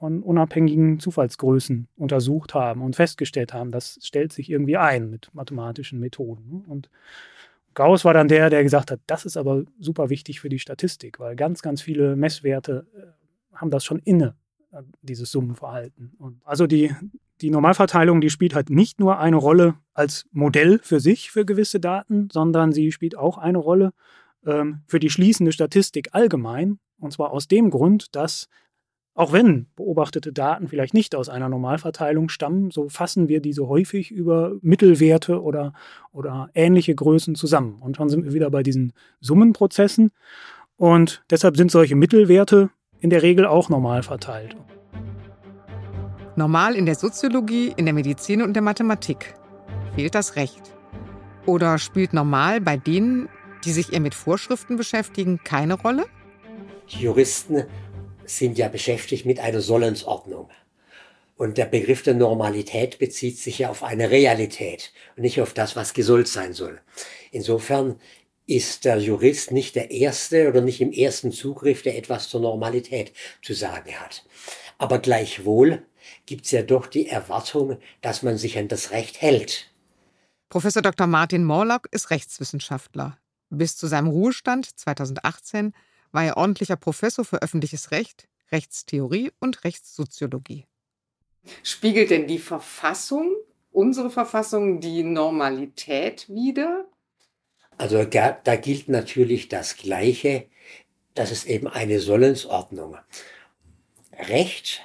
von 0.00 0.22
unabhängigen 0.22 0.98
Zufallsgrößen 0.98 1.86
untersucht 1.94 2.54
haben 2.54 2.80
und 2.80 2.96
festgestellt 2.96 3.52
haben, 3.52 3.70
das 3.70 3.98
stellt 4.02 4.32
sich 4.32 4.48
irgendwie 4.50 4.78
ein 4.78 5.10
mit 5.10 5.28
mathematischen 5.34 6.00
Methoden. 6.00 6.64
Und 6.66 6.88
Gauss 7.74 8.06
war 8.06 8.14
dann 8.14 8.26
der, 8.26 8.48
der 8.48 8.62
gesagt 8.62 8.90
hat, 8.90 9.00
das 9.06 9.26
ist 9.26 9.36
aber 9.36 9.64
super 9.78 10.08
wichtig 10.08 10.40
für 10.40 10.48
die 10.48 10.58
Statistik, 10.58 11.20
weil 11.20 11.36
ganz, 11.36 11.60
ganz 11.60 11.82
viele 11.82 12.16
Messwerte 12.16 12.86
äh, 12.96 13.56
haben 13.56 13.70
das 13.70 13.84
schon 13.84 13.98
inne, 13.98 14.36
äh, 14.72 14.82
dieses 15.02 15.30
Summenverhalten. 15.32 16.14
Und 16.18 16.40
also 16.46 16.66
die, 16.66 16.94
die 17.42 17.50
Normalverteilung, 17.50 18.22
die 18.22 18.30
spielt 18.30 18.54
halt 18.54 18.70
nicht 18.70 19.00
nur 19.00 19.18
eine 19.18 19.36
Rolle 19.36 19.74
als 19.92 20.24
Modell 20.32 20.80
für 20.82 21.00
sich, 21.00 21.30
für 21.30 21.44
gewisse 21.44 21.78
Daten, 21.78 22.30
sondern 22.32 22.72
sie 22.72 22.90
spielt 22.90 23.18
auch 23.18 23.36
eine 23.36 23.58
Rolle 23.58 23.92
ähm, 24.46 24.80
für 24.86 24.98
die 24.98 25.10
schließende 25.10 25.52
Statistik 25.52 26.08
allgemein. 26.12 26.78
Und 26.98 27.12
zwar 27.12 27.32
aus 27.32 27.48
dem 27.48 27.68
Grund, 27.68 28.16
dass 28.16 28.48
auch 29.20 29.34
wenn 29.34 29.66
beobachtete 29.76 30.32
Daten 30.32 30.66
vielleicht 30.66 30.94
nicht 30.94 31.14
aus 31.14 31.28
einer 31.28 31.50
Normalverteilung 31.50 32.30
stammen, 32.30 32.70
so 32.70 32.88
fassen 32.88 33.28
wir 33.28 33.40
diese 33.40 33.68
häufig 33.68 34.10
über 34.10 34.54
Mittelwerte 34.62 35.42
oder, 35.42 35.74
oder 36.10 36.48
ähnliche 36.54 36.94
Größen 36.94 37.34
zusammen. 37.34 37.82
Und 37.82 37.98
schon 37.98 38.08
sind 38.08 38.24
wir 38.24 38.32
wieder 38.32 38.50
bei 38.50 38.62
diesen 38.62 38.94
Summenprozessen. 39.20 40.10
Und 40.78 41.22
deshalb 41.28 41.58
sind 41.58 41.70
solche 41.70 41.96
Mittelwerte 41.96 42.70
in 43.00 43.10
der 43.10 43.22
Regel 43.22 43.44
auch 43.44 43.68
normal 43.68 44.02
verteilt. 44.02 44.56
Normal 46.34 46.74
in 46.74 46.86
der 46.86 46.94
Soziologie, 46.94 47.74
in 47.76 47.84
der 47.84 47.92
Medizin 47.92 48.40
und 48.40 48.54
der 48.54 48.62
Mathematik. 48.62 49.34
Fehlt 49.96 50.14
das 50.14 50.36
Recht? 50.36 50.62
Oder 51.44 51.76
spielt 51.76 52.14
normal 52.14 52.62
bei 52.62 52.78
denen, 52.78 53.28
die 53.66 53.72
sich 53.72 53.92
eher 53.92 54.00
mit 54.00 54.14
Vorschriften 54.14 54.78
beschäftigen, 54.78 55.40
keine 55.44 55.74
Rolle? 55.74 56.06
Die 56.88 57.02
Juristen 57.02 57.64
sind 58.26 58.58
ja 58.58 58.68
beschäftigt 58.68 59.26
mit 59.26 59.40
einer 59.40 59.60
Sollensordnung. 59.60 60.48
Und 61.36 61.56
der 61.56 61.64
Begriff 61.64 62.02
der 62.02 62.14
Normalität 62.14 62.98
bezieht 62.98 63.38
sich 63.38 63.60
ja 63.60 63.70
auf 63.70 63.82
eine 63.82 64.10
Realität 64.10 64.92
und 65.16 65.22
nicht 65.22 65.40
auf 65.40 65.54
das, 65.54 65.74
was 65.74 65.94
gesollt 65.94 66.28
sein 66.28 66.52
soll. 66.52 66.80
Insofern 67.30 67.98
ist 68.46 68.84
der 68.84 68.98
Jurist 68.98 69.52
nicht 69.52 69.76
der 69.76 69.90
Erste 69.90 70.48
oder 70.48 70.60
nicht 70.60 70.80
im 70.80 70.92
ersten 70.92 71.32
Zugriff, 71.32 71.82
der 71.82 71.96
etwas 71.96 72.28
zur 72.28 72.40
Normalität 72.40 73.12
zu 73.42 73.54
sagen 73.54 73.94
hat. 73.94 74.24
Aber 74.76 74.98
gleichwohl 74.98 75.82
gibt 76.26 76.44
es 76.44 76.50
ja 76.50 76.62
doch 76.62 76.86
die 76.86 77.06
Erwartung, 77.06 77.78
dass 78.02 78.22
man 78.22 78.36
sich 78.36 78.58
an 78.58 78.68
das 78.68 78.90
Recht 78.90 79.22
hält. 79.22 79.70
Professor 80.48 80.82
Dr. 80.82 81.06
Martin 81.06 81.44
Morlock 81.44 81.86
ist 81.92 82.10
Rechtswissenschaftler. 82.10 83.16
Bis 83.50 83.76
zu 83.76 83.86
seinem 83.86 84.08
Ruhestand 84.08 84.78
2018 84.78 85.72
war 86.12 86.24
er 86.24 86.36
ordentlicher 86.36 86.76
Professor 86.76 87.24
für 87.24 87.42
öffentliches 87.42 87.90
Recht, 87.90 88.28
Rechtstheorie 88.52 89.30
und 89.40 89.64
Rechtssoziologie. 89.64 90.66
Spiegelt 91.62 92.10
denn 92.10 92.26
die 92.26 92.38
Verfassung, 92.38 93.34
unsere 93.70 94.10
Verfassung, 94.10 94.80
die 94.80 95.02
Normalität 95.02 96.28
wider? 96.28 96.86
Also 97.78 98.04
da, 98.04 98.32
da 98.32 98.56
gilt 98.56 98.88
natürlich 98.88 99.48
das 99.48 99.76
Gleiche, 99.76 100.48
das 101.14 101.30
ist 101.30 101.46
eben 101.46 101.66
eine 101.66 102.00
Sollensordnung. 102.00 102.96
Recht 104.12 104.82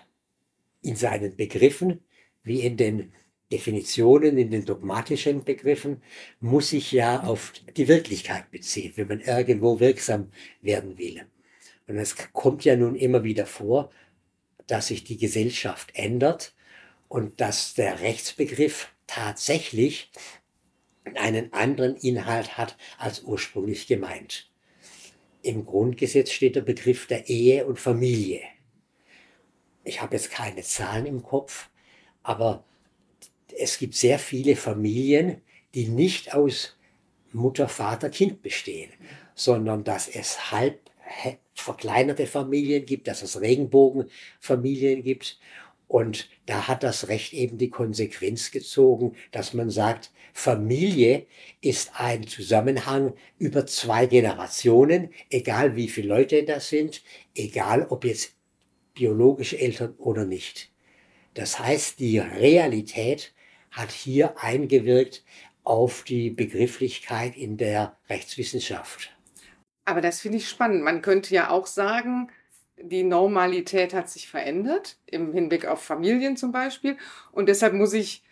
in 0.82 0.96
seinen 0.96 1.36
Begriffen 1.36 2.04
wie 2.44 2.62
in 2.62 2.78
den 2.78 3.12
Definitionen, 3.52 4.38
in 4.38 4.50
den 4.50 4.66
dogmatischen 4.66 5.44
Begriffen, 5.44 6.02
muss 6.40 6.70
sich 6.70 6.92
ja 6.92 7.24
auf 7.24 7.54
die 7.78 7.88
Wirklichkeit 7.88 8.50
beziehen, 8.52 8.94
wenn 8.96 9.08
man 9.08 9.20
irgendwo 9.20 9.80
wirksam 9.80 10.32
werden 10.62 10.98
will. 10.98 11.26
Und 11.88 11.98
es 11.98 12.16
kommt 12.34 12.66
ja 12.66 12.76
nun 12.76 12.96
immer 12.96 13.24
wieder 13.24 13.46
vor, 13.46 13.92
dass 14.68 14.88
sich 14.88 15.04
die 15.04 15.18
Gesellschaft 15.18 15.92
ändert 15.94 16.56
und 17.08 17.40
dass 17.40 17.76
der 17.76 18.02
Rechtsbegriff 18.02 18.90
tatsächlich 19.06 20.12
einen 21.14 21.54
anderen 21.54 21.96
Inhalt 21.96 22.58
hat 22.58 22.78
als 22.98 23.22
ursprünglich 23.22 23.86
gemeint. 23.86 24.50
Im 25.44 25.66
Grundgesetz 25.68 26.32
steht 26.32 26.56
der 26.56 26.62
Begriff 26.62 27.06
der 27.06 27.30
Ehe 27.30 27.68
und 27.68 27.80
Familie. 27.80 28.42
Ich 29.84 30.02
habe 30.02 30.16
jetzt 30.16 30.32
keine 30.32 30.64
Zahlen 30.64 31.06
im 31.06 31.22
Kopf, 31.22 31.70
aber 32.24 32.66
es 33.58 33.78
gibt 33.78 33.96
sehr 33.96 34.20
viele 34.20 34.56
Familien, 34.56 35.42
die 35.74 35.88
nicht 35.88 36.34
aus 36.34 36.78
Mutter, 37.32 37.68
Vater, 37.68 38.10
Kind 38.10 38.42
bestehen, 38.42 38.92
sondern 39.36 39.84
dass 39.84 40.08
es 40.08 40.52
halb 40.52 40.80
verkleinerte 41.54 42.28
Familien 42.28 42.86
gibt, 42.86 43.08
dass 43.08 43.22
es 43.22 43.40
Regenbogenfamilien 43.40 45.04
gibt 45.04 45.40
Und 45.88 46.30
da 46.48 46.68
hat 46.68 46.84
das 46.84 47.08
Recht 47.10 47.34
eben 47.34 47.58
die 47.58 47.70
Konsequenz 47.70 48.52
gezogen, 48.52 49.16
dass 49.32 49.54
man 49.54 49.70
sagt, 49.70 50.12
Familie 50.34 51.28
ist 51.62 51.92
ein 51.94 52.28
Zusammenhang 52.28 53.14
über 53.38 53.66
zwei 53.68 54.06
Generationen, 54.08 55.14
egal 55.30 55.76
wie 55.76 55.88
viele 55.88 56.10
Leute 56.10 56.44
das 56.44 56.70
sind, 56.70 57.04
egal 57.36 57.86
ob 57.90 58.04
jetzt 58.04 58.34
biologische 58.94 59.60
Eltern 59.60 59.94
oder 59.98 60.26
nicht. 60.26 60.72
Das 61.36 61.60
heißt, 61.60 62.00
die 62.00 62.18
Realität 62.20 63.34
hat 63.76 63.92
hier 63.92 64.42
eingewirkt 64.42 65.24
auf 65.64 66.04
die 66.04 66.30
Begrifflichkeit 66.30 67.36
in 67.36 67.58
der 67.58 67.98
Rechtswissenschaft. 68.10 69.12
Aber 69.84 70.02
das 70.02 70.22
finde 70.22 70.38
ich 70.38 70.50
spannend. 70.50 70.84
Man 70.84 71.02
könnte 71.02 71.34
ja 71.34 71.50
auch 71.50 71.68
sagen, 71.68 72.30
die 72.78 73.04
Normalität 73.04 73.94
hat 73.94 74.10
sich 74.10 74.28
verändert, 74.28 74.98
im 75.06 75.34
Hinblick 75.34 75.66
auf 75.66 75.82
Familien 75.82 76.38
zum 76.38 76.52
Beispiel. 76.52 76.98
Und 77.32 77.48
deshalb 77.48 77.74
muss 77.74 77.94
ich 77.94 78.24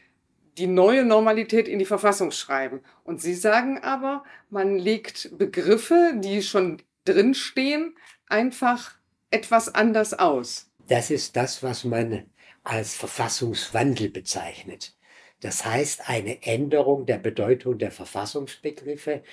die 0.57 0.67
neue 0.67 1.03
Normalität 1.03 1.67
in 1.67 1.79
die 1.79 1.85
Verfassung 1.85 2.31
schreiben. 2.31 2.81
Und 3.03 3.21
Sie 3.21 3.33
sagen 3.33 3.79
aber, 3.79 4.23
man 4.49 4.77
legt 4.77 5.37
Begriffe, 5.37 6.13
die 6.17 6.43
schon 6.43 6.81
drinstehen, 7.05 7.95
einfach 8.27 8.95
etwas 9.31 9.73
anders 9.73 10.13
aus. 10.13 10.69
Das 10.87 11.09
ist 11.09 11.35
das, 11.35 11.63
was 11.63 11.83
man 11.83 12.25
als 12.63 12.95
Verfassungswandel 12.95 14.09
bezeichnet. 14.09 14.95
Das 15.43 15.65
heißt 15.65 16.07
eine 16.09 16.41
Änderung 16.43 17.05
der 17.05 17.17
Bedeutung 17.17 17.77
der 17.77 17.91
Verfassungsbegriffe, 17.91 19.23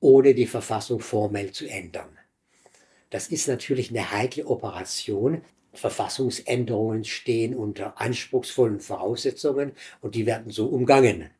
ohne 0.00 0.34
die 0.34 0.48
Verfassung 0.48 0.98
formell 0.98 1.52
zu 1.52 1.68
ändern. 1.68 2.18
Das 3.08 3.28
ist 3.28 3.46
natürlich 3.46 3.90
eine 3.90 4.10
heikle 4.10 4.46
Operation. 4.46 5.42
Verfassungsänderungen 5.72 7.04
stehen 7.04 7.54
unter 7.54 8.00
anspruchsvollen 8.00 8.80
Voraussetzungen 8.80 9.70
und 10.00 10.16
die 10.16 10.26
werden 10.26 10.50
so 10.50 10.66
umgangen. 10.66 11.30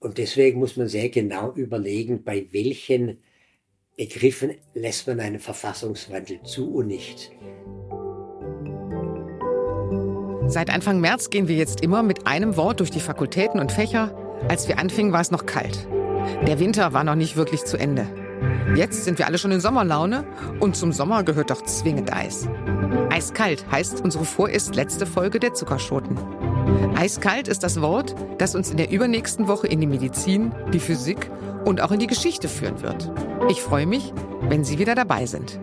Und 0.00 0.18
deswegen 0.18 0.58
muss 0.58 0.76
man 0.76 0.88
sehr 0.88 1.08
genau 1.08 1.52
überlegen, 1.52 2.24
bei 2.24 2.48
welchen 2.50 3.22
Begriffen 3.96 4.56
lässt 4.74 5.06
man 5.06 5.20
einen 5.20 5.38
Verfassungswandel 5.38 6.42
zu 6.42 6.74
und 6.74 6.88
nicht. 6.88 7.30
Seit 10.50 10.68
Anfang 10.68 11.00
März 11.00 11.30
gehen 11.30 11.46
wir 11.46 11.54
jetzt 11.54 11.80
immer 11.80 12.02
mit 12.02 12.26
einem 12.26 12.56
Wort 12.56 12.80
durch 12.80 12.90
die 12.90 12.98
Fakultäten 12.98 13.60
und 13.60 13.70
Fächer. 13.70 14.12
Als 14.48 14.66
wir 14.66 14.80
anfingen, 14.80 15.12
war 15.12 15.20
es 15.20 15.30
noch 15.30 15.46
kalt. 15.46 15.86
Der 16.44 16.58
Winter 16.58 16.92
war 16.92 17.04
noch 17.04 17.14
nicht 17.14 17.36
wirklich 17.36 17.64
zu 17.64 17.76
Ende. 17.76 18.04
Jetzt 18.74 19.04
sind 19.04 19.20
wir 19.20 19.28
alle 19.28 19.38
schon 19.38 19.52
in 19.52 19.60
Sommerlaune 19.60 20.24
und 20.58 20.74
zum 20.74 20.92
Sommer 20.92 21.22
gehört 21.22 21.50
doch 21.50 21.62
zwingend 21.62 22.12
Eis. 22.12 22.48
Eiskalt 23.10 23.64
heißt 23.70 24.00
unsere 24.00 24.24
vorerst 24.24 24.74
letzte 24.74 25.06
Folge 25.06 25.38
der 25.38 25.54
Zuckerschoten. 25.54 26.18
Eiskalt 26.96 27.46
ist 27.46 27.62
das 27.62 27.80
Wort, 27.80 28.16
das 28.38 28.56
uns 28.56 28.72
in 28.72 28.76
der 28.76 28.90
übernächsten 28.90 29.46
Woche 29.46 29.68
in 29.68 29.80
die 29.80 29.86
Medizin, 29.86 30.52
die 30.72 30.80
Physik 30.80 31.30
und 31.64 31.80
auch 31.80 31.92
in 31.92 32.00
die 32.00 32.08
Geschichte 32.08 32.48
führen 32.48 32.82
wird. 32.82 33.08
Ich 33.48 33.62
freue 33.62 33.86
mich, 33.86 34.12
wenn 34.48 34.64
Sie 34.64 34.80
wieder 34.80 34.96
dabei 34.96 35.26
sind. 35.26 35.60